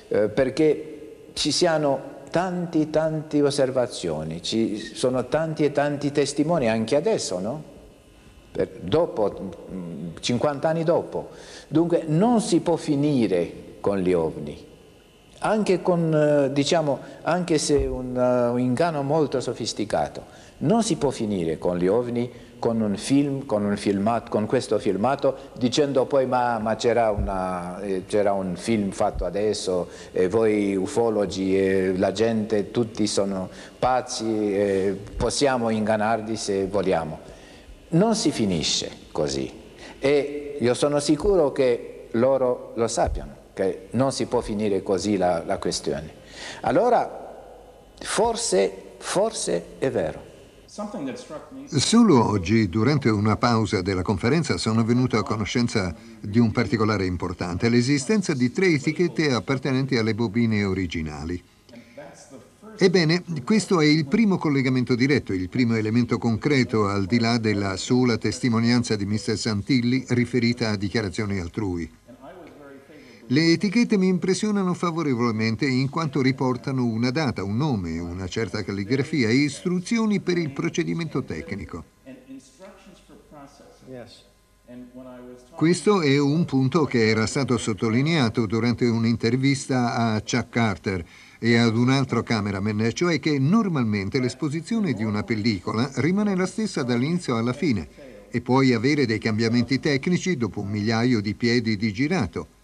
Eh, 0.08 0.30
perché 0.30 1.32
ci 1.34 1.52
siano 1.52 2.18
tanti, 2.30 2.90
tante 2.90 3.42
osservazioni, 3.42 4.42
ci 4.42 4.78
sono 4.78 5.28
tanti 5.28 5.64
e 5.64 5.72
tanti 5.72 6.12
testimoni 6.12 6.70
anche 6.70 6.96
adesso, 6.96 7.40
no? 7.40 7.64
Per, 8.52 8.68
dopo, 8.82 9.52
50 10.20 10.68
anni 10.68 10.84
dopo. 10.84 11.30
Dunque 11.68 12.04
non 12.08 12.42
si 12.42 12.60
può 12.62 12.76
finire 12.76 13.52
con 13.80 13.98
gli 13.98 14.14
ovni. 14.14 14.68
Anche, 15.42 15.82
con, 15.82 16.14
eh, 16.14 16.52
diciamo, 16.52 17.00
anche 17.22 17.58
se 17.58 17.86
un, 17.86 18.16
uh, 18.16 18.52
un 18.52 18.60
inganno 18.60 19.04
molto 19.04 19.40
sofisticato, 19.40 20.26
non 20.60 20.84
si 20.84 20.98
può 20.98 21.12
finire 21.12 21.58
con 21.58 21.78
gli 21.78 21.88
ovni 21.88 22.30
con 22.60 22.82
un 22.82 22.96
film, 22.98 23.46
con, 23.46 23.66
un 23.66 23.78
filmato, 23.78 24.30
con 24.30 24.46
questo 24.46 24.78
filmato, 24.78 25.36
dicendo 25.58 26.06
poi 26.06 26.26
ma, 26.26 26.60
ma 26.60 26.76
c'era, 26.76 27.10
eh, 27.82 28.30
un 28.30 28.56
film 28.56 28.92
fatto 28.92 29.26
adesso 29.26 29.88
e 30.12 30.28
voi 30.28 30.76
ufologi 30.76 31.58
e 31.58 31.98
la 31.98 32.12
gente, 32.12 32.70
tutti 32.72 33.08
sono 33.08 33.50
pazzi, 33.80 34.98
possiamo 35.18 35.70
ingannarli 35.70 36.36
se 36.36 36.68
vogliamo. 36.68 37.20
Non 37.90 38.16
si 38.16 38.32
finisce 38.32 38.92
così 39.12 39.52
e 40.00 40.58
io 40.60 40.74
sono 40.74 41.00
sicuro 41.00 41.52
che 41.52 42.08
loro 42.12 42.74
lo 42.76 42.88
sappiano, 42.88 43.36
che 43.54 43.88
non 43.92 44.12
si 44.12 44.26
può 44.26 44.42
finire 44.42 44.84
così 44.84 45.18
la, 45.18 45.44
la 45.46 45.58
questione. 45.58 46.18
Allora, 46.62 47.28
forse, 47.98 48.74
forse 48.98 49.64
è 49.80 49.90
vero. 49.90 50.29
Solo 51.66 52.26
oggi, 52.26 52.70
durante 52.70 53.10
una 53.10 53.36
pausa 53.36 53.82
della 53.82 54.02
conferenza, 54.02 54.58
sono 54.58 54.84
venuto 54.84 55.18
a 55.18 55.24
conoscenza 55.24 55.94
di 56.20 56.40
un 56.40 56.52
particolare 56.52 57.06
importante, 57.06 57.70
l'esistenza 57.70 58.34
di 58.34 58.52
tre 58.52 58.68
etichette 58.68 59.34
appartenenti 59.34 59.98
alle 59.98 60.16
bobine 60.16 60.64
originali. 60.64 61.44
Ebbene, 62.82 63.24
questo 63.44 63.82
è 63.82 63.86
il 63.86 64.06
primo 64.06 64.38
collegamento 64.38 64.96
diretto, 64.96 65.34
il 65.34 65.50
primo 65.50 65.76
elemento 65.76 66.18
concreto 66.18 66.88
al 66.88 67.06
di 67.08 67.20
là 67.20 67.38
della 67.38 67.76
sola 67.76 68.18
testimonianza 68.18 68.96
di 68.96 69.06
Mr. 69.06 69.38
Santilli 69.38 70.06
riferita 70.10 70.70
a 70.70 70.78
dichiarazioni 70.78 71.40
altrui. 71.40 71.99
Le 73.32 73.52
etichette 73.52 73.96
mi 73.96 74.08
impressionano 74.08 74.74
favorevolmente 74.74 75.68
in 75.68 75.88
quanto 75.90 76.20
riportano 76.20 76.84
una 76.86 77.12
data, 77.12 77.44
un 77.44 77.58
nome, 77.58 78.00
una 78.00 78.28
certa 78.28 78.64
calligrafia 78.64 79.30
e 79.30 79.36
istruzioni 79.36 80.20
per 80.20 80.40
il 80.40 80.50
procedimento 80.50 81.24
tecnico. 81.24 81.84
Questo 85.54 86.02
è 86.02 86.18
un 86.18 86.46
punto 86.46 86.86
che 86.86 87.08
era 87.08 87.28
stato 87.28 87.60
sottolineato 87.60 88.48
durante 88.48 88.88
un'intervista 88.88 89.94
a 89.94 90.22
Chuck 90.22 90.50
Carter 90.50 91.06
e 91.38 91.56
ad 91.56 91.78
un 91.78 91.92
altro 91.92 92.24
cameraman, 92.24 92.90
cioè 92.94 93.20
che 93.20 93.38
normalmente 93.38 94.20
l'esposizione 94.20 94.94
di 94.94 95.04
una 95.04 95.22
pellicola 95.22 95.88
rimane 95.98 96.36
la 96.36 96.48
stessa 96.48 96.82
dall'inizio 96.82 97.38
alla 97.38 97.54
fine 97.54 97.88
e 98.32 98.42
puoi 98.42 98.74
avere 98.74 99.06
dei 99.06 99.20
cambiamenti 99.20 99.80
tecnici 99.80 100.36
dopo 100.36 100.62
un 100.62 100.70
migliaio 100.70 101.22
di 101.22 101.36
piedi 101.36 101.78
di 101.78 101.94
girato. 101.94 102.58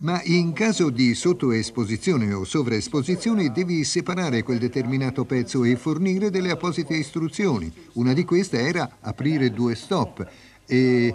Ma 0.00 0.22
in 0.24 0.54
caso 0.54 0.88
di 0.88 1.14
sottoesposizione 1.14 2.32
o 2.32 2.44
sovraesposizione 2.44 3.52
devi 3.52 3.84
separare 3.84 4.42
quel 4.42 4.58
determinato 4.58 5.26
pezzo 5.26 5.62
e 5.62 5.76
fornire 5.76 6.30
delle 6.30 6.50
apposite 6.50 6.94
istruzioni. 6.94 7.70
Una 7.94 8.14
di 8.14 8.24
queste 8.24 8.60
era 8.60 8.96
aprire 9.00 9.50
due 9.50 9.74
stop 9.74 10.26
e... 10.66 11.14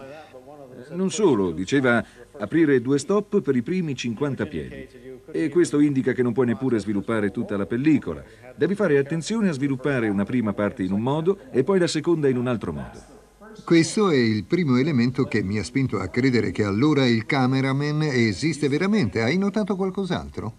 Non 0.91 1.09
solo, 1.09 1.49
diceva 1.49 2.05
aprire 2.37 2.79
due 2.79 2.99
stop 2.99 3.41
per 3.41 3.55
i 3.55 3.63
primi 3.63 3.95
50 3.95 4.45
piedi. 4.45 4.87
E 5.31 5.49
questo 5.49 5.79
indica 5.79 6.11
che 6.11 6.21
non 6.21 6.33
puoi 6.33 6.45
neppure 6.45 6.77
sviluppare 6.77 7.31
tutta 7.31 7.57
la 7.57 7.65
pellicola. 7.65 8.23
Devi 8.55 8.75
fare 8.75 8.99
attenzione 8.99 9.49
a 9.49 9.53
sviluppare 9.53 10.09
una 10.09 10.25
prima 10.25 10.53
parte 10.53 10.83
in 10.83 10.91
un 10.91 11.01
modo 11.01 11.39
e 11.49 11.63
poi 11.63 11.79
la 11.79 11.87
seconda 11.87 12.27
in 12.27 12.37
un 12.37 12.45
altro 12.45 12.71
modo. 12.71 13.14
Questo 13.65 14.11
è 14.11 14.15
il 14.15 14.43
primo 14.43 14.77
elemento 14.77 15.23
che 15.23 15.41
mi 15.41 15.57
ha 15.57 15.63
spinto 15.63 15.97
a 15.97 16.07
credere 16.09 16.51
che 16.51 16.63
allora 16.63 17.07
il 17.07 17.25
cameraman 17.25 18.03
esiste 18.03 18.69
veramente. 18.69 19.23
Hai 19.23 19.39
notato 19.39 19.75
qualcos'altro? 19.75 20.53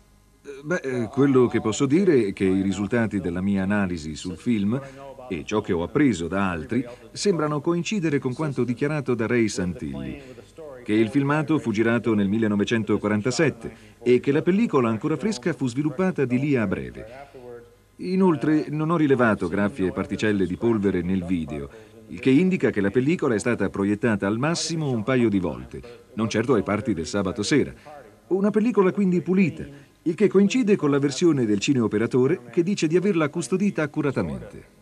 Beh, 0.64 0.80
eh, 0.82 1.06
quello 1.06 1.46
che 1.46 1.60
posso 1.60 1.86
dire 1.86 2.26
è 2.26 2.32
che 2.32 2.42
i 2.42 2.62
risultati 2.62 3.20
della 3.20 3.40
mia 3.40 3.62
analisi 3.62 4.16
sul 4.16 4.36
film 4.36 4.80
e 5.28 5.44
ciò 5.44 5.60
che 5.60 5.72
ho 5.72 5.84
appreso 5.84 6.26
da 6.26 6.50
altri 6.50 6.84
sembrano 7.12 7.60
coincidere 7.60 8.18
con 8.18 8.34
quanto 8.34 8.64
dichiarato 8.64 9.14
da 9.14 9.28
Ray 9.28 9.46
Santilli, 9.46 10.20
che 10.82 10.92
il 10.92 11.08
filmato 11.08 11.60
fu 11.60 11.70
girato 11.70 12.12
nel 12.12 12.26
1947 12.26 13.76
e 14.02 14.18
che 14.18 14.32
la 14.32 14.42
pellicola 14.42 14.88
ancora 14.88 15.16
fresca 15.16 15.52
fu 15.52 15.68
sviluppata 15.68 16.24
di 16.24 16.40
lì 16.40 16.56
a 16.56 16.66
breve. 16.66 17.06
Inoltre 17.98 18.66
non 18.68 18.90
ho 18.90 18.96
rilevato 18.96 19.46
graffie 19.46 19.86
e 19.86 19.92
particelle 19.92 20.44
di 20.44 20.56
polvere 20.56 21.02
nel 21.02 21.24
video, 21.24 21.94
il 22.08 22.20
che 22.20 22.30
indica 22.30 22.70
che 22.70 22.80
la 22.80 22.90
pellicola 22.90 23.34
è 23.34 23.38
stata 23.38 23.68
proiettata 23.68 24.26
al 24.26 24.38
massimo 24.38 24.90
un 24.90 25.02
paio 25.02 25.28
di 25.28 25.38
volte, 25.38 25.82
non 26.14 26.28
certo 26.28 26.54
ai 26.54 26.62
parti 26.62 26.94
del 26.94 27.06
sabato 27.06 27.42
sera. 27.42 27.72
Una 28.28 28.50
pellicola 28.50 28.92
quindi 28.92 29.20
pulita, 29.20 29.64
il 30.02 30.14
che 30.14 30.28
coincide 30.28 30.76
con 30.76 30.90
la 30.90 30.98
versione 30.98 31.44
del 31.46 31.58
cineoperatore 31.58 32.42
che 32.50 32.62
dice 32.62 32.86
di 32.86 32.96
averla 32.96 33.28
custodita 33.28 33.82
accuratamente. 33.82 34.74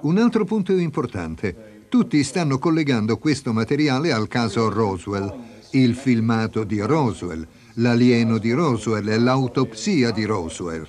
Un 0.00 0.18
altro 0.18 0.44
punto 0.44 0.72
importante. 0.72 1.82
Tutti 1.88 2.22
stanno 2.22 2.58
collegando 2.58 3.18
questo 3.18 3.52
materiale 3.52 4.12
al 4.12 4.28
caso 4.28 4.68
Roswell, 4.68 5.32
il 5.72 5.94
filmato 5.94 6.64
di 6.64 6.80
Roswell, 6.80 7.46
l'alieno 7.74 8.38
di 8.38 8.52
Roswell 8.52 9.08
e 9.08 9.18
l'autopsia 9.18 10.10
di 10.12 10.24
Roswell. 10.24 10.86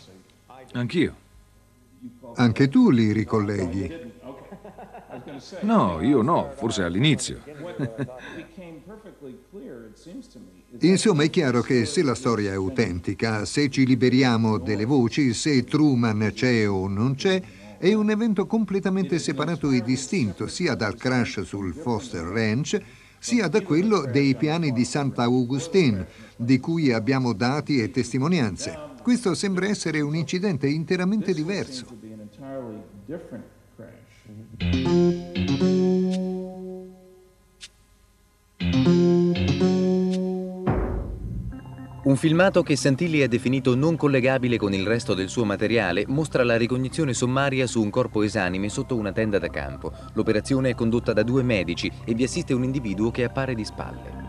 Anch'io. 0.73 1.23
Anche 2.35 2.67
tu 2.67 2.89
li 2.89 3.11
ricolleghi? 3.11 4.13
No, 5.61 6.01
io 6.01 6.21
no, 6.21 6.51
forse 6.55 6.83
all'inizio. 6.83 7.39
Insomma, 10.79 11.23
è 11.23 11.29
chiaro 11.29 11.61
che 11.61 11.85
se 11.85 12.03
la 12.03 12.15
storia 12.15 12.51
è 12.51 12.55
autentica, 12.55 13.45
se 13.45 13.69
ci 13.69 13.85
liberiamo 13.85 14.57
delle 14.57 14.85
voci, 14.85 15.33
se 15.33 15.63
Truman 15.63 16.31
c'è 16.33 16.67
o 16.69 16.87
non 16.87 17.15
c'è, 17.15 17.41
è 17.77 17.93
un 17.93 18.09
evento 18.09 18.45
completamente 18.45 19.19
separato 19.19 19.69
e 19.71 19.81
distinto 19.81 20.47
sia 20.47 20.75
dal 20.75 20.95
crash 20.95 21.41
sul 21.41 21.73
Foster 21.73 22.23
Ranch, 22.23 22.79
sia 23.19 23.47
da 23.47 23.61
quello 23.61 24.05
dei 24.05 24.35
piani 24.35 24.71
di 24.71 24.85
Santa 24.85 25.23
Augustine, 25.23 26.07
di 26.37 26.59
cui 26.59 26.91
abbiamo 26.91 27.33
dati 27.33 27.81
e 27.81 27.89
testimonianze. 27.89 28.93
Questo 29.01 29.33
sembra 29.33 29.67
essere 29.67 30.01
un 30.01 30.15
incidente 30.15 30.67
interamente 30.67 31.33
diverso. 31.33 31.85
Un 42.03 42.17
filmato 42.17 42.61
che 42.61 42.75
Santilli 42.75 43.23
ha 43.23 43.27
definito 43.27 43.75
non 43.75 43.95
collegabile 43.95 44.57
con 44.57 44.73
il 44.73 44.85
resto 44.85 45.15
del 45.15 45.27
suo 45.27 45.43
materiale 45.43 46.05
mostra 46.07 46.43
la 46.43 46.55
ricognizione 46.55 47.13
sommaria 47.13 47.65
su 47.65 47.81
un 47.81 47.89
corpo 47.89 48.21
esanime 48.21 48.69
sotto 48.69 48.95
una 48.95 49.11
tenda 49.11 49.39
da 49.39 49.49
campo. 49.49 49.91
L'operazione 50.13 50.69
è 50.69 50.75
condotta 50.75 51.13
da 51.13 51.23
due 51.23 51.41
medici 51.41 51.91
e 52.05 52.13
vi 52.13 52.23
assiste 52.23 52.53
un 52.53 52.63
individuo 52.63 53.09
che 53.09 53.23
appare 53.23 53.55
di 53.55 53.65
spalle. 53.65 54.24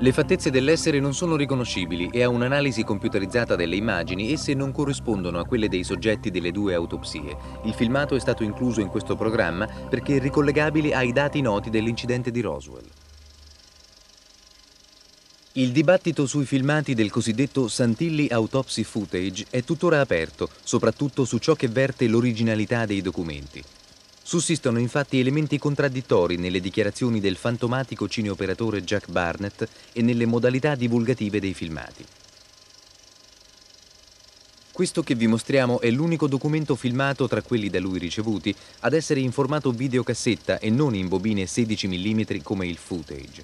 Le 0.00 0.12
fattezze 0.12 0.50
dell'essere 0.50 1.00
non 1.00 1.12
sono 1.12 1.34
riconoscibili 1.34 2.08
e 2.12 2.22
a 2.22 2.28
un'analisi 2.28 2.84
computerizzata 2.84 3.56
delle 3.56 3.74
immagini 3.74 4.32
esse 4.32 4.54
non 4.54 4.70
corrispondono 4.70 5.40
a 5.40 5.44
quelle 5.44 5.66
dei 5.68 5.82
soggetti 5.82 6.30
delle 6.30 6.52
due 6.52 6.72
autopsie. 6.74 7.36
Il 7.64 7.74
filmato 7.74 8.14
è 8.14 8.20
stato 8.20 8.44
incluso 8.44 8.80
in 8.80 8.86
questo 8.86 9.16
programma 9.16 9.66
perché 9.66 10.20
ricollegabile 10.20 10.94
ai 10.94 11.10
dati 11.12 11.40
noti 11.40 11.68
dell'incidente 11.68 12.30
di 12.30 12.40
Roswell. 12.40 12.86
Il 15.54 15.72
dibattito 15.72 16.26
sui 16.26 16.44
filmati 16.44 16.94
del 16.94 17.10
cosiddetto 17.10 17.66
Santilli 17.66 18.28
Autopsy 18.28 18.84
Footage 18.84 19.46
è 19.50 19.64
tuttora 19.64 19.98
aperto, 19.98 20.48
soprattutto 20.62 21.24
su 21.24 21.38
ciò 21.38 21.54
che 21.54 21.66
verte 21.66 22.06
l'originalità 22.06 22.86
dei 22.86 23.00
documenti. 23.00 23.60
Sussistono 24.28 24.78
infatti 24.78 25.18
elementi 25.18 25.56
contraddittori 25.56 26.36
nelle 26.36 26.60
dichiarazioni 26.60 27.18
del 27.18 27.36
fantomatico 27.36 28.06
cineoperatore 28.06 28.84
Jack 28.84 29.08
Barnett 29.08 29.66
e 29.94 30.02
nelle 30.02 30.26
modalità 30.26 30.74
divulgative 30.74 31.40
dei 31.40 31.54
filmati. 31.54 32.04
Questo 34.70 35.02
che 35.02 35.14
vi 35.14 35.26
mostriamo 35.26 35.80
è 35.80 35.90
l'unico 35.90 36.26
documento 36.26 36.76
filmato 36.76 37.26
tra 37.26 37.40
quelli 37.40 37.70
da 37.70 37.80
lui 37.80 37.98
ricevuti 37.98 38.54
ad 38.80 38.92
essere 38.92 39.20
in 39.20 39.32
formato 39.32 39.70
videocassetta 39.70 40.58
e 40.58 40.68
non 40.68 40.94
in 40.94 41.08
bobine 41.08 41.46
16 41.46 41.88
mm 41.88 42.42
come 42.42 42.66
il 42.66 42.76
footage. 42.76 43.42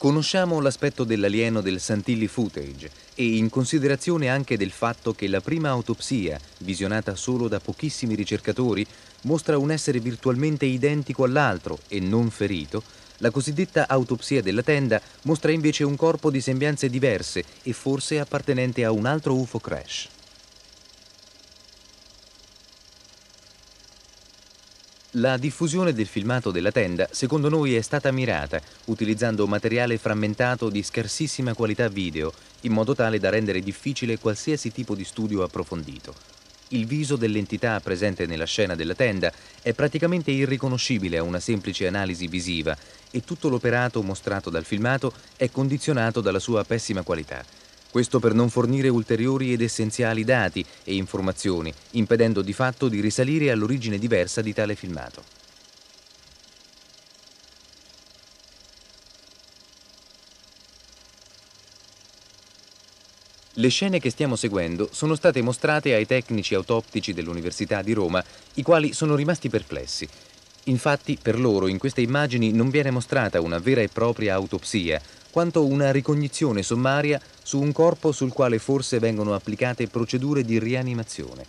Conosciamo 0.00 0.60
l'aspetto 0.60 1.04
dell'alieno 1.04 1.60
del 1.60 1.78
Santilli 1.78 2.26
footage 2.26 2.90
e 3.14 3.36
in 3.36 3.50
considerazione 3.50 4.30
anche 4.30 4.56
del 4.56 4.70
fatto 4.70 5.12
che 5.12 5.28
la 5.28 5.42
prima 5.42 5.68
autopsia, 5.68 6.40
visionata 6.60 7.14
solo 7.16 7.48
da 7.48 7.60
pochissimi 7.60 8.14
ricercatori, 8.14 8.86
mostra 9.24 9.58
un 9.58 9.70
essere 9.70 10.00
virtualmente 10.00 10.64
identico 10.64 11.24
all'altro 11.24 11.80
e 11.86 12.00
non 12.00 12.30
ferito, 12.30 12.82
la 13.18 13.30
cosiddetta 13.30 13.88
autopsia 13.88 14.40
della 14.40 14.62
tenda 14.62 15.02
mostra 15.24 15.52
invece 15.52 15.84
un 15.84 15.96
corpo 15.96 16.30
di 16.30 16.40
sembianze 16.40 16.88
diverse 16.88 17.44
e 17.62 17.74
forse 17.74 18.20
appartenente 18.20 18.86
a 18.86 18.92
un 18.92 19.04
altro 19.04 19.34
UFO 19.34 19.58
crash. 19.58 20.08
La 25.14 25.36
diffusione 25.38 25.92
del 25.92 26.06
filmato 26.06 26.52
della 26.52 26.70
tenda, 26.70 27.08
secondo 27.10 27.48
noi, 27.48 27.74
è 27.74 27.80
stata 27.80 28.12
mirata, 28.12 28.60
utilizzando 28.84 29.44
materiale 29.48 29.98
frammentato 29.98 30.70
di 30.70 30.84
scarsissima 30.84 31.52
qualità 31.52 31.88
video, 31.88 32.32
in 32.60 32.70
modo 32.70 32.94
tale 32.94 33.18
da 33.18 33.28
rendere 33.28 33.58
difficile 33.58 34.20
qualsiasi 34.20 34.70
tipo 34.70 34.94
di 34.94 35.02
studio 35.02 35.42
approfondito. 35.42 36.14
Il 36.68 36.86
viso 36.86 37.16
dell'entità 37.16 37.80
presente 37.80 38.26
nella 38.26 38.44
scena 38.44 38.76
della 38.76 38.94
tenda 38.94 39.32
è 39.60 39.72
praticamente 39.72 40.30
irriconoscibile 40.30 41.18
a 41.18 41.24
una 41.24 41.40
semplice 41.40 41.88
analisi 41.88 42.28
visiva 42.28 42.76
e 43.10 43.24
tutto 43.24 43.48
l'operato 43.48 44.00
mostrato 44.02 44.48
dal 44.48 44.64
filmato 44.64 45.12
è 45.34 45.50
condizionato 45.50 46.20
dalla 46.20 46.38
sua 46.38 46.62
pessima 46.62 47.02
qualità. 47.02 47.44
Questo 47.90 48.20
per 48.20 48.34
non 48.34 48.50
fornire 48.50 48.88
ulteriori 48.88 49.52
ed 49.52 49.62
essenziali 49.62 50.22
dati 50.22 50.64
e 50.84 50.94
informazioni, 50.94 51.72
impedendo 51.92 52.40
di 52.40 52.52
fatto 52.52 52.88
di 52.88 53.00
risalire 53.00 53.50
all'origine 53.50 53.98
diversa 53.98 54.40
di 54.42 54.52
tale 54.52 54.76
filmato. 54.76 55.38
Le 63.54 63.68
scene 63.68 63.98
che 63.98 64.10
stiamo 64.10 64.36
seguendo 64.36 64.88
sono 64.92 65.16
state 65.16 65.42
mostrate 65.42 65.92
ai 65.92 66.06
tecnici 66.06 66.54
autoptici 66.54 67.12
dell'Università 67.12 67.82
di 67.82 67.92
Roma, 67.92 68.24
i 68.54 68.62
quali 68.62 68.92
sono 68.92 69.16
rimasti 69.16 69.50
perplessi. 69.50 70.08
Infatti, 70.64 71.18
per 71.20 71.38
loro 71.38 71.66
in 71.66 71.76
queste 71.76 72.00
immagini 72.00 72.52
non 72.52 72.70
viene 72.70 72.90
mostrata 72.90 73.40
una 73.40 73.58
vera 73.58 73.80
e 73.80 73.88
propria 73.88 74.34
autopsia, 74.34 75.02
quanto 75.30 75.64
una 75.64 75.90
ricognizione 75.90 76.62
sommaria 76.62 77.20
su 77.42 77.60
un 77.60 77.72
corpo 77.72 78.12
sul 78.12 78.32
quale 78.32 78.58
forse 78.58 78.98
vengono 78.98 79.34
applicate 79.34 79.88
procedure 79.88 80.42
di 80.42 80.58
rianimazione. 80.58 81.44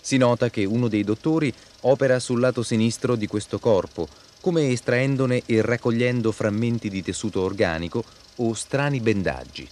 Si 0.00 0.16
nota 0.16 0.50
che 0.50 0.64
uno 0.64 0.88
dei 0.88 1.02
dottori 1.02 1.52
opera 1.82 2.18
sul 2.18 2.40
lato 2.40 2.62
sinistro 2.62 3.16
di 3.16 3.26
questo 3.26 3.58
corpo, 3.58 4.08
come 4.40 4.70
estraendone 4.70 5.42
e 5.46 5.62
raccogliendo 5.62 6.30
frammenti 6.30 6.88
di 6.88 7.02
tessuto 7.02 7.40
organico 7.42 8.04
o 8.36 8.54
strani 8.54 9.00
bendaggi. 9.00 9.68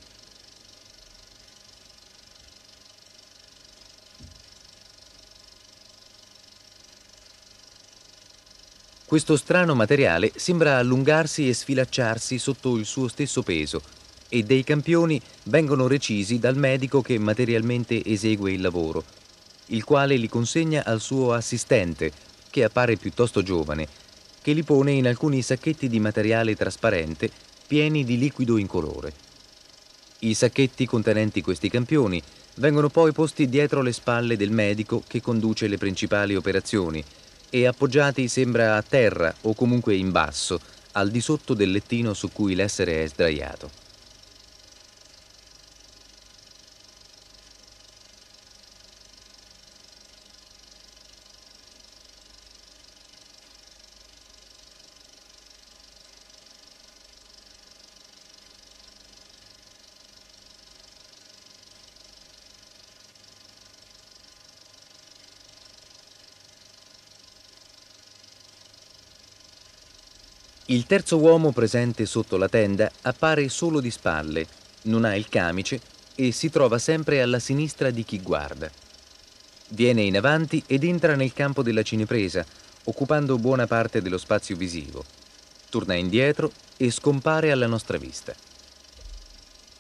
Questo 9.07 9.37
strano 9.37 9.75
materiale 9.75 10.33
sembra 10.35 10.79
allungarsi 10.79 11.47
e 11.47 11.53
sfilacciarsi 11.53 12.39
sotto 12.39 12.77
il 12.77 12.87
suo 12.87 13.07
stesso 13.09 13.43
peso 13.43 13.83
e 14.31 14.43
dei 14.45 14.65
campioni 14.65 15.21
vengono 15.45 15.87
recisi 15.87 16.39
dal 16.39 16.57
medico 16.57 17.03
che 17.03 17.19
materialmente 17.19 18.03
esegue 18.03 18.53
il 18.53 18.63
lavoro, 18.63 19.05
il 19.67 19.85
quale 19.85 20.17
li 20.17 20.29
consegna 20.29 20.85
al 20.87 21.03
suo 21.03 21.35
assistente, 21.35 22.13
che 22.49 22.65
appare 22.65 22.97
piuttosto 22.97 23.43
giovane, 23.43 23.87
che 24.41 24.53
li 24.53 24.63
pone 24.63 24.93
in 24.93 25.07
alcuni 25.07 25.43
sacchetti 25.43 25.87
di 25.89 26.01
materiale 26.01 26.57
trasparente 26.57 27.31
pieni 27.67 28.05
di 28.05 28.17
liquido 28.17 28.57
incolore. 28.57 29.13
I 30.21 30.33
sacchetti 30.33 30.87
contenenti 30.87 31.43
questi 31.43 31.69
campioni 31.69 32.23
vengono 32.57 32.89
poi 32.89 33.13
posti 33.13 33.51
dietro 33.51 33.83
le 33.83 33.93
spalle 33.93 34.39
del 34.39 34.51
medico 34.51 35.03
che 35.07 35.21
conduce 35.21 35.69
le 35.69 35.77
principali 35.77 36.35
operazioni 36.35 37.05
e 37.55 37.67
appoggiati 37.67 38.27
sembra 38.27 38.75
a 38.75 38.83
terra 38.83 39.33
o 39.43 39.55
comunque 39.55 39.95
in 39.95 40.11
basso, 40.11 40.59
al 40.93 41.09
di 41.09 41.21
sotto 41.21 41.55
del 41.55 41.71
lettino 41.71 42.13
su 42.13 42.33
cui 42.33 42.57
l'essere 42.57 43.05
è 43.05 43.07
sdraiato. 43.07 43.84
Il 70.69 70.87
terzo 70.87 71.19
uomo 71.19 71.53
presente 71.53 72.07
sotto 72.07 72.39
la 72.39 72.49
tenda 72.49 72.91
appare 73.03 73.51
solo 73.51 73.81
di 73.81 73.91
spalle, 73.91 74.47
non 74.85 75.05
ha 75.05 75.15
il 75.15 75.29
camice 75.29 75.79
e 76.15 76.33
si 76.33 76.49
trova 76.49 76.79
sempre 76.79 77.21
alla 77.21 77.39
sinistra 77.39 77.91
di 77.91 78.03
chi 78.03 78.19
guarda. 78.21 78.71
Viene 79.69 80.01
in 80.01 80.17
avanti 80.17 80.63
ed 80.67 80.85
entra 80.85 81.17
nel 81.17 81.35
campo 81.35 81.63
della 81.63 81.83
cinepresa, 81.83 82.47
occupando 82.85 83.37
buona 83.37 83.67
parte 83.67 84.01
dello 84.01 84.17
spazio 84.17 84.57
visivo. 84.57 85.05
Torna 85.69 85.95
indietro 85.95 86.51
e 86.79 86.91
scompare 86.91 87.51
alla 87.51 87.67
nostra 87.67 87.99
vista. 87.99 88.35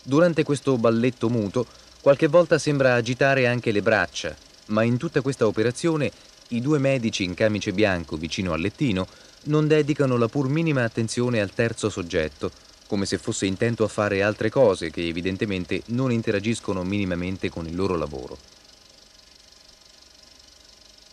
Durante 0.03 0.43
questo 0.43 0.77
balletto 0.77 1.31
muto, 1.31 1.67
qualche 2.03 2.27
volta 2.27 2.59
sembra 2.59 2.93
agitare 2.93 3.47
anche 3.47 3.73
le 3.73 3.81
braccia, 3.81 4.37
ma 4.67 4.83
in 4.83 4.99
tutta 4.99 5.23
questa 5.23 5.47
operazione 5.47 6.13
i 6.49 6.61
due 6.61 6.79
medici 6.79 7.25
in 7.25 7.33
camice 7.33 7.73
bianco 7.73 8.17
vicino 8.17 8.53
al 8.53 8.61
lettino 8.61 9.07
non 9.45 9.67
dedicano 9.67 10.17
la 10.17 10.29
pur 10.29 10.49
minima 10.49 10.85
attenzione 10.85 11.41
al 11.41 11.53
terzo 11.53 11.91
soggetto, 11.91 12.51
come 12.87 13.07
se 13.07 13.19
fosse 13.19 13.47
intento 13.47 13.85
a 13.85 13.89
fare 13.89 14.23
altre 14.23 14.51
cose 14.51 14.91
che 14.91 15.07
evidentemente 15.07 15.83
non 15.87 16.13
interagiscono 16.13 16.83
minimamente 16.83 17.49
con 17.49 17.67
il 17.67 17.75
loro 17.75 17.97
lavoro. 17.97 18.39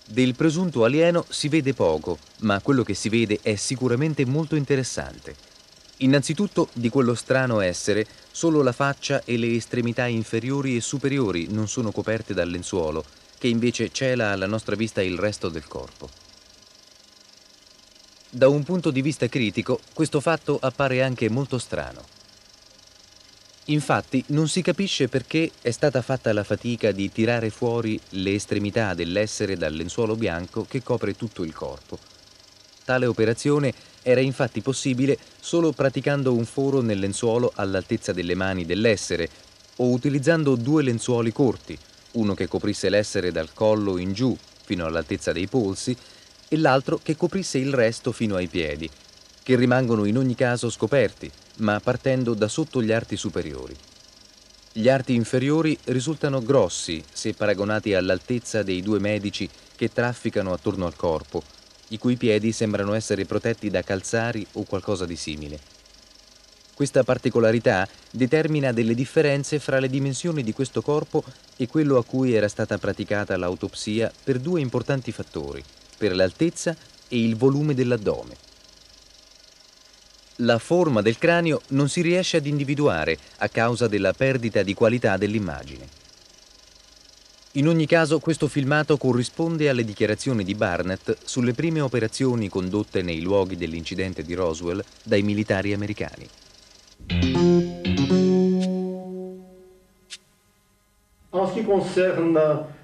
Del 0.06 0.36
presunto 0.36 0.84
alieno 0.84 1.26
si 1.30 1.48
vede 1.48 1.74
poco, 1.74 2.20
ma 2.40 2.60
quello 2.60 2.84
che 2.84 2.94
si 2.94 3.08
vede 3.08 3.40
è 3.42 3.56
sicuramente 3.56 4.26
molto 4.26 4.56
interessante. 4.56 5.36
Innanzitutto 5.98 6.68
di 6.74 6.90
quello 6.90 7.16
strano 7.16 7.62
essere, 7.62 8.06
solo 8.32 8.62
la 8.62 8.74
faccia 8.74 9.24
e 9.24 9.38
le 9.38 9.56
estremità 9.56 10.08
inferiori 10.08 10.76
e 10.76 10.82
superiori 10.82 11.48
non 11.50 11.68
sono 11.68 11.92
coperte 11.92 12.34
dal 12.34 12.50
lenzuolo, 12.50 13.06
che 13.38 13.48
invece 13.48 13.92
cela 13.92 14.32
alla 14.32 14.48
nostra 14.48 14.76
vista 14.76 15.02
il 15.02 15.18
resto 15.18 15.48
del 15.48 15.68
corpo. 15.68 16.21
Da 18.34 18.48
un 18.48 18.64
punto 18.64 18.92
di 18.92 19.02
vista 19.02 19.28
critico, 19.28 19.82
questo 19.94 20.22
fatto 20.22 20.58
appare 20.62 21.04
anche 21.04 21.30
molto 21.30 21.58
strano. 21.58 22.02
Infatti 23.66 24.24
non 24.28 24.48
si 24.48 24.62
capisce 24.62 25.10
perché 25.10 25.52
è 25.62 25.72
stata 25.72 26.02
fatta 26.02 26.32
la 26.32 26.46
fatica 26.46 26.94
di 26.94 27.12
tirare 27.12 27.50
fuori 27.50 28.00
le 28.12 28.34
estremità 28.34 28.94
dell'essere 28.94 29.58
dal 29.58 29.74
lenzuolo 29.74 30.16
bianco 30.16 30.64
che 30.64 30.82
copre 30.82 31.18
tutto 31.18 31.44
il 31.44 31.52
corpo. 31.52 32.00
Tale 32.86 33.06
operazione 33.06 33.74
era 34.02 34.22
infatti 34.22 34.62
possibile 34.62 35.18
solo 35.42 35.74
praticando 35.74 36.34
un 36.34 36.46
foro 36.46 36.80
nel 36.80 37.00
lenzuolo 37.00 37.52
all'altezza 37.54 38.14
delle 38.14 38.36
mani 38.36 38.66
dell'essere 38.66 39.30
o 39.76 39.90
utilizzando 39.90 40.56
due 40.56 40.84
lenzuoli 40.84 41.34
corti, 41.34 41.78
uno 42.14 42.34
che 42.34 42.48
coprisse 42.48 42.88
l'essere 42.88 43.34
dal 43.34 43.54
collo 43.54 43.98
in 43.98 44.14
giù 44.14 44.34
fino 44.64 44.86
all'altezza 44.86 45.34
dei 45.34 45.48
polsi 45.48 45.98
e 46.54 46.58
l'altro 46.58 47.00
che 47.02 47.16
coprisse 47.16 47.60
il 47.60 47.74
resto 47.74 48.12
fino 48.12 48.36
ai 48.36 48.48
piedi, 48.48 48.90
che 49.42 49.56
rimangono 49.56 50.04
in 50.04 50.18
ogni 50.18 50.36
caso 50.36 50.70
scoperti, 50.70 51.32
ma 51.60 51.80
partendo 51.80 52.34
da 52.34 52.50
sotto 52.50 52.84
gli 52.84 52.92
arti 52.92 53.16
superiori. 53.16 53.74
Gli 54.74 54.90
arti 54.90 55.14
inferiori 55.14 55.78
risultano 55.86 56.42
grossi 56.42 57.02
se 57.10 57.34
paragonati 57.34 57.94
all'altezza 57.94 58.64
dei 58.64 58.82
due 58.82 59.00
medici 59.00 59.50
che 59.78 59.94
trafficano 59.94 60.52
attorno 60.52 60.86
al 60.86 60.98
corpo, 60.98 61.42
i 61.90 61.98
cui 61.98 62.18
piedi 62.18 62.52
sembrano 62.52 62.96
essere 62.96 63.24
protetti 63.24 63.70
da 63.70 63.82
calzari 63.82 64.46
o 64.54 64.64
qualcosa 64.64 65.06
di 65.06 65.16
simile. 65.16 65.58
Questa 66.74 67.06
particolarità 67.06 67.88
determina 68.12 68.74
delle 68.74 68.94
differenze 68.94 69.58
fra 69.60 69.80
le 69.80 69.88
dimensioni 69.90 70.44
di 70.44 70.52
questo 70.52 70.82
corpo 70.82 71.24
e 71.56 71.68
quello 71.68 71.98
a 71.98 72.04
cui 72.04 72.34
era 72.34 72.50
stata 72.50 72.78
praticata 72.78 73.38
l'autopsia 73.38 74.12
per 74.22 74.40
due 74.40 74.60
importanti 74.60 75.14
fattori– 75.14 75.64
per 76.02 76.16
l'altezza 76.16 76.76
e 77.08 77.24
il 77.24 77.36
volume 77.36 77.76
dell'addome. 77.76 78.36
La 80.38 80.58
forma 80.58 81.04
del 81.04 81.20
cranio 81.20 81.62
non 81.68 81.90
si 81.90 82.02
riesce 82.02 82.38
ad 82.38 82.48
individuare 82.48 83.16
a 83.38 83.50
causa 83.50 83.88
della 83.88 84.12
perdita 84.12 84.64
di 84.64 84.74
qualità 84.74 85.16
dell'immagine. 85.16 86.00
In 87.56 87.68
ogni 87.68 87.86
caso 87.86 88.18
questo 88.18 88.48
filmato 88.48 88.98
corrisponde 88.98 89.70
alle 89.70 89.84
dichiarazioni 89.84 90.44
di 90.44 90.56
Barnett 90.56 91.18
sulle 91.24 91.54
prime 91.54 91.82
operazioni 91.82 92.50
condotte 92.50 93.04
nei 93.04 93.22
luoghi 93.22 93.56
dell'incidente 93.56 94.24
di 94.24 94.34
Roswell 94.34 94.84
dai 95.04 95.22
militari 95.22 95.72
americani. 95.74 96.28
En 101.34 101.48
ce 101.48 101.54
qui 101.54 101.64
concerne 101.64 102.80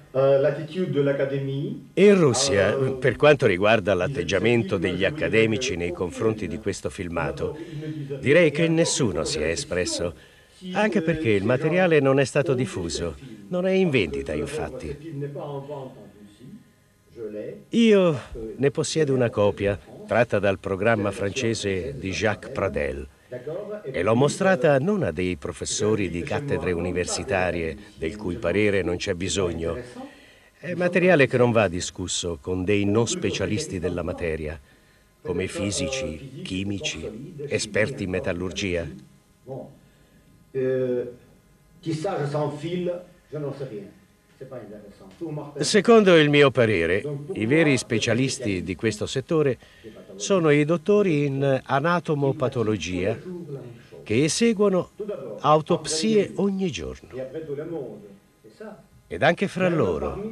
In 1.94 2.18
Russia, 2.18 2.72
per 2.98 3.16
quanto 3.16 3.46
riguarda 3.46 3.94
l'atteggiamento 3.94 4.78
degli 4.78 5.04
accademici 5.04 5.76
nei 5.76 5.92
confronti 5.92 6.48
di 6.48 6.58
questo 6.58 6.88
filmato, 6.88 7.56
direi 8.20 8.50
che 8.50 8.68
nessuno 8.68 9.24
si 9.24 9.38
è 9.38 9.48
espresso, 9.48 10.14
anche 10.72 11.02
perché 11.02 11.30
il 11.30 11.44
materiale 11.44 12.00
non 12.00 12.18
è 12.18 12.24
stato 12.24 12.54
diffuso, 12.54 13.16
non 13.48 13.66
è 13.66 13.72
in 13.72 13.90
vendita 13.90 14.32
infatti. 14.32 14.96
Io 17.70 18.20
ne 18.56 18.70
possiedo 18.70 19.12
una 19.12 19.28
copia, 19.28 19.78
tratta 20.06 20.38
dal 20.38 20.58
programma 20.58 21.10
francese 21.10 21.94
di 21.98 22.10
Jacques 22.10 22.50
Pradel, 22.52 23.06
e 23.90 24.02
l'ho 24.02 24.14
mostrata 24.14 24.78
non 24.78 25.02
a 25.02 25.10
dei 25.10 25.36
professori 25.36 26.08
di 26.08 26.22
cattedre 26.22 26.72
universitarie 26.72 27.76
del 27.96 28.16
cui 28.16 28.36
parere 28.36 28.82
non 28.82 28.96
c'è 28.96 29.12
bisogno. 29.12 29.76
È 30.58 30.72
materiale 30.74 31.26
che 31.26 31.36
non 31.36 31.52
va 31.52 31.68
discusso 31.68 32.38
con 32.40 32.64
dei 32.64 32.84
non 32.86 33.06
specialisti 33.06 33.78
della 33.78 34.02
materia, 34.02 34.58
come 35.20 35.46
fisici, 35.46 36.40
chimici, 36.42 37.34
esperti 37.48 38.04
in 38.04 38.10
metallurgia. 38.10 38.88
Secondo 45.58 46.16
il 46.16 46.30
mio 46.30 46.50
parere, 46.50 47.04
i 47.32 47.46
veri 47.46 47.76
specialisti 47.76 48.62
di 48.62 48.76
questo 48.76 49.06
settore 49.06 49.58
sono 50.14 50.50
i 50.50 50.64
dottori 50.64 51.24
in 51.24 51.60
anatomopatologia 51.64 53.18
che 54.04 54.24
eseguono 54.24 54.90
autopsie 55.40 56.30
ogni 56.36 56.70
giorno. 56.70 57.16
Ed 59.08 59.22
anche 59.22 59.48
fra 59.48 59.68
loro 59.68 60.22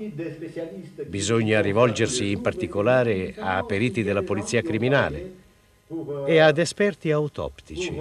bisogna 1.06 1.60
rivolgersi 1.60 2.30
in 2.30 2.40
particolare 2.40 3.34
a 3.38 3.64
periti 3.64 4.02
della 4.02 4.22
polizia 4.22 4.62
criminale 4.62 5.34
e 6.26 6.38
ad 6.38 6.58
esperti 6.58 7.10
autoptici. 7.10 8.00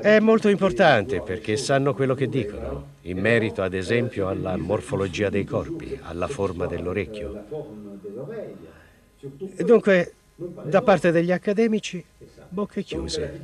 È 0.00 0.18
molto 0.20 0.48
importante 0.48 1.20
perché 1.20 1.56
sanno 1.56 1.94
quello 1.94 2.14
che 2.14 2.28
dicono, 2.28 2.86
in 3.02 3.18
merito 3.18 3.62
ad 3.62 3.74
esempio 3.74 4.28
alla 4.28 4.56
morfologia 4.56 5.30
dei 5.30 5.44
corpi, 5.44 5.98
alla 6.02 6.28
forma 6.28 6.66
dell'orecchio. 6.66 7.44
Dunque, 9.64 10.12
da 10.34 10.82
parte 10.82 11.10
degli 11.10 11.32
accademici, 11.32 12.04
bocche 12.48 12.82
chiuse. 12.82 13.40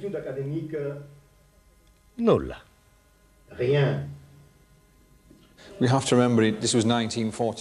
Nulla. 2.15 2.61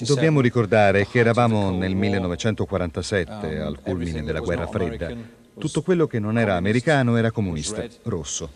Dobbiamo 0.06 0.42
ricordare 0.42 1.08
che 1.08 1.20
eravamo 1.20 1.72
nel 1.72 1.96
1947, 1.96 3.60
al 3.60 3.80
culmine 3.82 4.24
della 4.24 4.40
guerra 4.42 4.68
fredda. 4.68 5.40
Tutto 5.58 5.82
quello 5.82 6.08
che 6.08 6.20
non 6.20 6.38
era 6.38 6.56
americano 6.56 7.18
era 7.18 7.32
comunista, 7.32 7.86
rosso. 8.04 8.50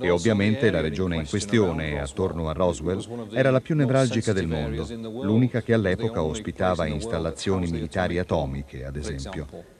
E 0.00 0.10
ovviamente 0.10 0.70
la 0.70 0.80
regione 0.80 1.16
in 1.16 1.28
questione, 1.28 2.00
attorno 2.00 2.48
a 2.48 2.52
Roswell, 2.52 3.28
era 3.32 3.50
la 3.50 3.60
più 3.60 3.74
nevralgica 3.74 4.32
del 4.32 4.48
mondo, 4.48 4.86
l'unica 5.22 5.62
che 5.62 5.74
all'epoca 5.74 6.22
ospitava 6.22 6.86
installazioni 6.86 7.70
militari 7.70 8.18
atomiche, 8.18 8.84
ad 8.84 8.96
esempio. 8.96 9.74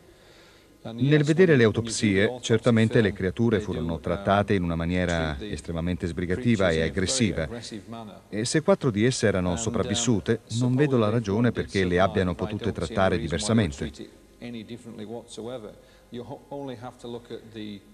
Nel 0.92 1.24
vedere 1.24 1.56
le 1.56 1.64
autopsie, 1.64 2.38
certamente 2.40 3.00
le 3.00 3.12
creature 3.12 3.58
furono 3.58 3.98
trattate 3.98 4.54
in 4.54 4.62
una 4.62 4.76
maniera 4.76 5.36
estremamente 5.40 6.06
sbrigativa 6.06 6.70
e 6.70 6.82
aggressiva 6.82 7.48
e 8.28 8.44
se 8.44 8.62
quattro 8.62 8.90
di 8.90 9.04
esse 9.04 9.26
erano 9.26 9.56
sopravvissute, 9.56 10.42
non 10.60 10.76
vedo 10.76 10.96
la 10.96 11.08
ragione 11.08 11.50
perché 11.50 11.84
le 11.84 11.98
abbiano 11.98 12.36
potute 12.36 12.70
trattare 12.70 13.18
diversamente. 13.18 13.90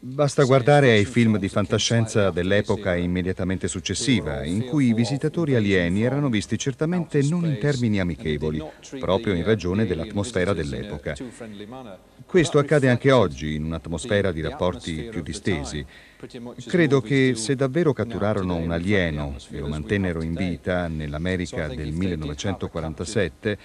Basta 0.01 0.45
guardare 0.45 0.91
ai 0.91 1.05
film 1.05 1.39
di 1.39 1.49
fantascienza 1.49 2.31
dell'epoca 2.31 2.95
immediatamente 2.95 3.69
successiva, 3.69 4.45
in 4.45 4.67
cui 4.67 4.89
i 4.89 4.95
visitatori 4.95 5.55
alieni 5.55 6.03
erano 6.03 6.29
visti 6.29 6.59
certamente 6.59 7.23
non 7.23 7.47
in 7.47 7.59
termini 7.59 8.01
amichevoli, 8.01 8.63
proprio 8.99 9.33
in 9.35 9.45
ragione 9.45 9.87
dell'atmosfera 9.87 10.53
dell'epoca. 10.53 11.15
Questo 12.27 12.59
accade 12.59 12.91
anche 12.91 13.11
oggi, 13.11 13.55
in 13.55 13.65
un'atmosfera 13.65 14.31
di 14.31 14.43
rapporti 14.43 15.09
più 15.11 15.23
distesi. 15.23 15.85
Credo 16.67 17.01
che 17.01 17.35
se 17.35 17.57
davvero 17.57 17.93
catturarono 17.93 18.55
un 18.55 18.71
alieno 18.71 19.35
e 19.51 19.59
lo 19.59 19.67
mantennero 19.67 20.23
in 20.23 20.35
vita 20.35 20.87
nell'America 20.87 21.67
del 21.67 21.91
1947, 21.93 23.59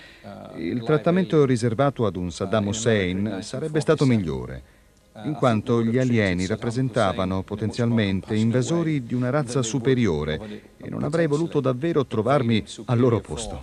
il 0.58 0.82
trattamento 0.84 1.46
riservato 1.46 2.08
ad 2.08 2.16
un 2.16 2.32
Saddam 2.32 2.68
Hussein 2.68 3.40
sarebbe 3.42 3.80
stato 3.80 4.06
migliore 4.06 4.76
in 5.24 5.34
quanto 5.34 5.84
gli 5.84 5.98
alieni 5.98 6.48
rappresentavano 6.48 7.44
potenzialmente 7.44 8.36
invasori 8.36 9.04
di 9.04 9.14
una 9.14 9.30
razza 9.30 9.62
superiore 9.62 10.62
e 10.78 10.90
non 10.90 11.04
avrei 11.04 11.28
voluto 11.28 11.60
davvero 11.60 12.06
trovarmi 12.06 12.64
al 12.86 13.00
loro 13.00 13.20
posto. 13.20 13.62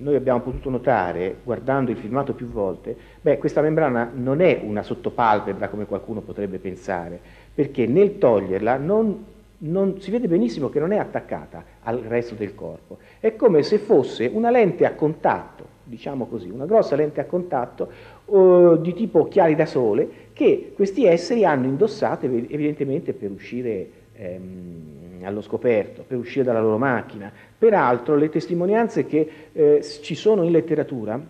Noi 0.00 0.14
abbiamo 0.14 0.40
potuto 0.40 0.70
notare, 0.70 1.38
guardando 1.42 1.90
il 1.90 1.96
filmato 1.96 2.32
più 2.32 2.48
volte, 2.48 2.96
beh, 3.20 3.38
questa 3.38 3.60
membrana 3.60 4.10
non 4.14 4.40
è 4.40 4.60
una 4.62 4.82
sottopalpebra 4.82 5.68
come 5.68 5.86
qualcuno 5.86 6.20
potrebbe 6.20 6.58
pensare, 6.58 7.18
perché 7.52 7.86
nel 7.86 8.16
toglierla 8.18 8.76
non, 8.76 9.24
non, 9.58 10.00
si 10.00 10.12
vede 10.12 10.28
benissimo 10.28 10.68
che 10.68 10.78
non 10.78 10.92
è 10.92 10.98
attaccata 10.98 11.64
al 11.82 11.98
resto 11.98 12.34
del 12.34 12.54
corpo. 12.54 12.98
È 13.18 13.34
come 13.34 13.64
se 13.64 13.78
fosse 13.78 14.30
una 14.32 14.50
lente 14.50 14.86
a 14.86 14.94
contatto 14.94 15.76
diciamo 15.88 16.26
così, 16.26 16.50
una 16.50 16.66
grossa 16.66 16.94
lente 16.96 17.20
a 17.20 17.24
contatto 17.24 17.90
uh, 18.26 18.76
di 18.76 18.92
tipo 18.92 19.20
occhiali 19.20 19.54
da 19.54 19.64
sole 19.64 20.26
che 20.34 20.72
questi 20.74 21.06
esseri 21.06 21.44
hanno 21.44 21.66
indossato 21.66 22.26
evidentemente 22.26 23.14
per 23.14 23.30
uscire 23.30 23.90
ehm, 24.18 25.22
allo 25.22 25.40
scoperto, 25.40 26.04
per 26.06 26.18
uscire 26.18 26.44
dalla 26.44 26.60
loro 26.60 26.78
macchina. 26.78 27.30
Peraltro 27.58 28.16
le 28.16 28.28
testimonianze 28.28 29.06
che 29.06 29.30
eh, 29.52 29.82
ci 30.02 30.14
sono 30.14 30.42
in 30.42 30.50
letteratura 30.50 31.20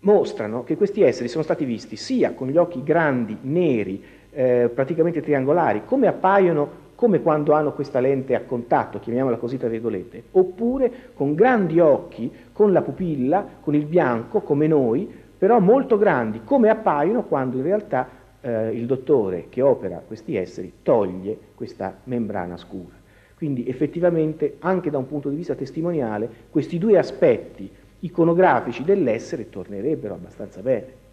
mostrano 0.00 0.62
che 0.62 0.76
questi 0.76 1.02
esseri 1.02 1.28
sono 1.28 1.42
stati 1.42 1.64
visti 1.64 1.96
sia 1.96 2.32
con 2.32 2.48
gli 2.48 2.56
occhi 2.56 2.82
grandi, 2.82 3.36
neri, 3.42 4.02
eh, 4.30 4.70
praticamente 4.72 5.22
triangolari, 5.22 5.82
come 5.84 6.06
appaiono 6.06 6.86
come 6.94 7.22
quando 7.22 7.52
hanno 7.52 7.74
questa 7.74 8.00
lente 8.00 8.34
a 8.34 8.40
contatto, 8.40 8.98
chiamiamola 8.98 9.36
così 9.36 9.56
tra 9.56 9.68
virgolette, 9.68 10.24
oppure 10.32 10.90
con 11.14 11.34
grandi 11.34 11.78
occhi, 11.78 12.28
con 12.52 12.72
la 12.72 12.82
pupilla, 12.82 13.46
con 13.60 13.76
il 13.76 13.84
bianco, 13.84 14.40
come 14.40 14.66
noi, 14.66 15.08
però 15.38 15.60
molto 15.60 15.96
grandi, 15.96 16.40
come 16.42 16.68
appaiono 16.68 17.22
quando 17.22 17.56
in 17.56 17.62
realtà 17.62 18.08
eh, 18.40 18.70
il 18.70 18.86
dottore 18.86 19.46
che 19.48 19.62
opera 19.62 20.02
questi 20.06 20.36
esseri 20.36 20.72
toglie 20.82 21.36
questa 21.54 21.98
membrana 22.04 22.56
scura. 22.56 22.96
Quindi 23.34 23.68
effettivamente, 23.68 24.56
anche 24.60 24.90
da 24.90 24.98
un 24.98 25.06
punto 25.06 25.28
di 25.28 25.36
vista 25.36 25.54
testimoniale, 25.54 26.28
questi 26.50 26.78
due 26.78 26.98
aspetti 26.98 27.70
iconografici 28.00 28.82
dell'essere 28.82 29.48
tornerebbero 29.48 30.14
abbastanza 30.14 30.60
bene. 30.60 31.06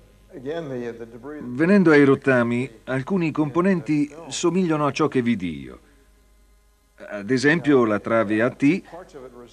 Venendo 1.43 1.91
ai 1.91 2.03
rottami, 2.03 2.69
alcuni 2.85 3.31
componenti 3.31 4.13
somigliano 4.27 4.85
a 4.85 4.91
ciò 4.91 5.07
che 5.07 5.21
vidi 5.21 5.61
io. 5.61 5.79
Ad 6.95 7.29
esempio 7.29 7.85
la 7.85 7.99
trave 7.99 8.41
a 8.41 8.49
T 8.49 8.81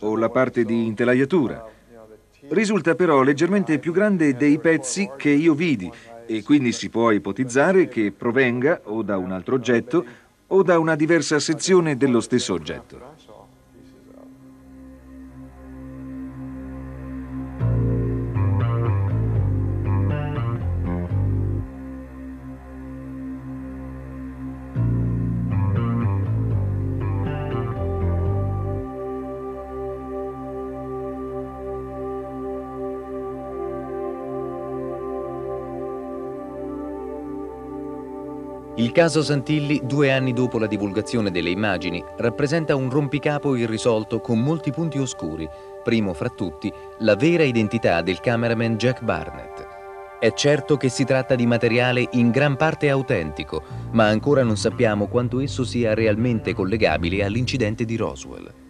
o 0.01 0.17
la 0.17 0.31
parte 0.31 0.65
di 0.65 0.87
intelaiatura. 0.87 1.65
Risulta 2.49 2.95
però 2.95 3.23
leggermente 3.23 3.79
più 3.79 3.93
grande 3.93 4.35
dei 4.35 4.59
pezzi 4.59 5.09
che 5.17 5.31
io 5.31 5.55
vidi 5.55 5.91
e 6.27 6.43
quindi 6.43 6.73
si 6.73 6.89
può 6.89 7.11
ipotizzare 7.11 7.89
che 7.89 8.13
provenga 8.13 8.83
o 8.85 9.03
da 9.03 9.17
un 9.17 9.33
altro 9.33 9.55
oggetto 9.55 10.05
o 10.47 10.63
da 10.63 10.79
una 10.79 10.95
diversa 10.95 11.39
sezione 11.39 11.97
dello 11.97 12.21
stesso 12.21 12.53
oggetto. 12.53 13.01
Il 38.77 38.91
caso 38.91 39.23
Santilli, 39.23 39.83
due 39.85 40.11
anni 40.11 40.33
dopo 40.33 40.59
la 40.59 40.67
divulgazione 40.67 41.31
delle 41.31 41.51
immagini, 41.51 42.03
rappresenta 42.17 42.75
un 42.75 42.89
rompicapo 42.89 43.55
irrisolto 43.55 44.21
con 44.21 44.41
molti 44.41 44.71
punti 44.71 44.97
oscuri, 44.97 45.47
primo 45.85 46.15
fra 46.15 46.31
tutti 46.31 46.73
la 47.01 47.15
vera 47.15 47.43
identità 47.43 48.01
del 48.01 48.21
cameraman 48.21 48.79
Jack 48.79 49.03
Barnett. 49.03 49.69
È 50.19 50.33
certo 50.33 50.79
che 50.79 50.89
si 50.89 51.05
tratta 51.05 51.35
di 51.35 51.45
materiale 51.45 52.09
in 52.13 52.31
gran 52.31 52.57
parte 52.57 52.89
autentico, 52.89 53.63
ma 53.91 54.07
ancora 54.07 54.43
non 54.43 54.57
sappiamo 54.57 55.07
quanto 55.07 55.41
esso 55.41 55.65
sia 55.65 55.93
realmente 55.93 56.55
collegabile 56.55 57.25
all'incidente 57.25 57.85
di 57.85 57.97
Roswell. 57.97 58.62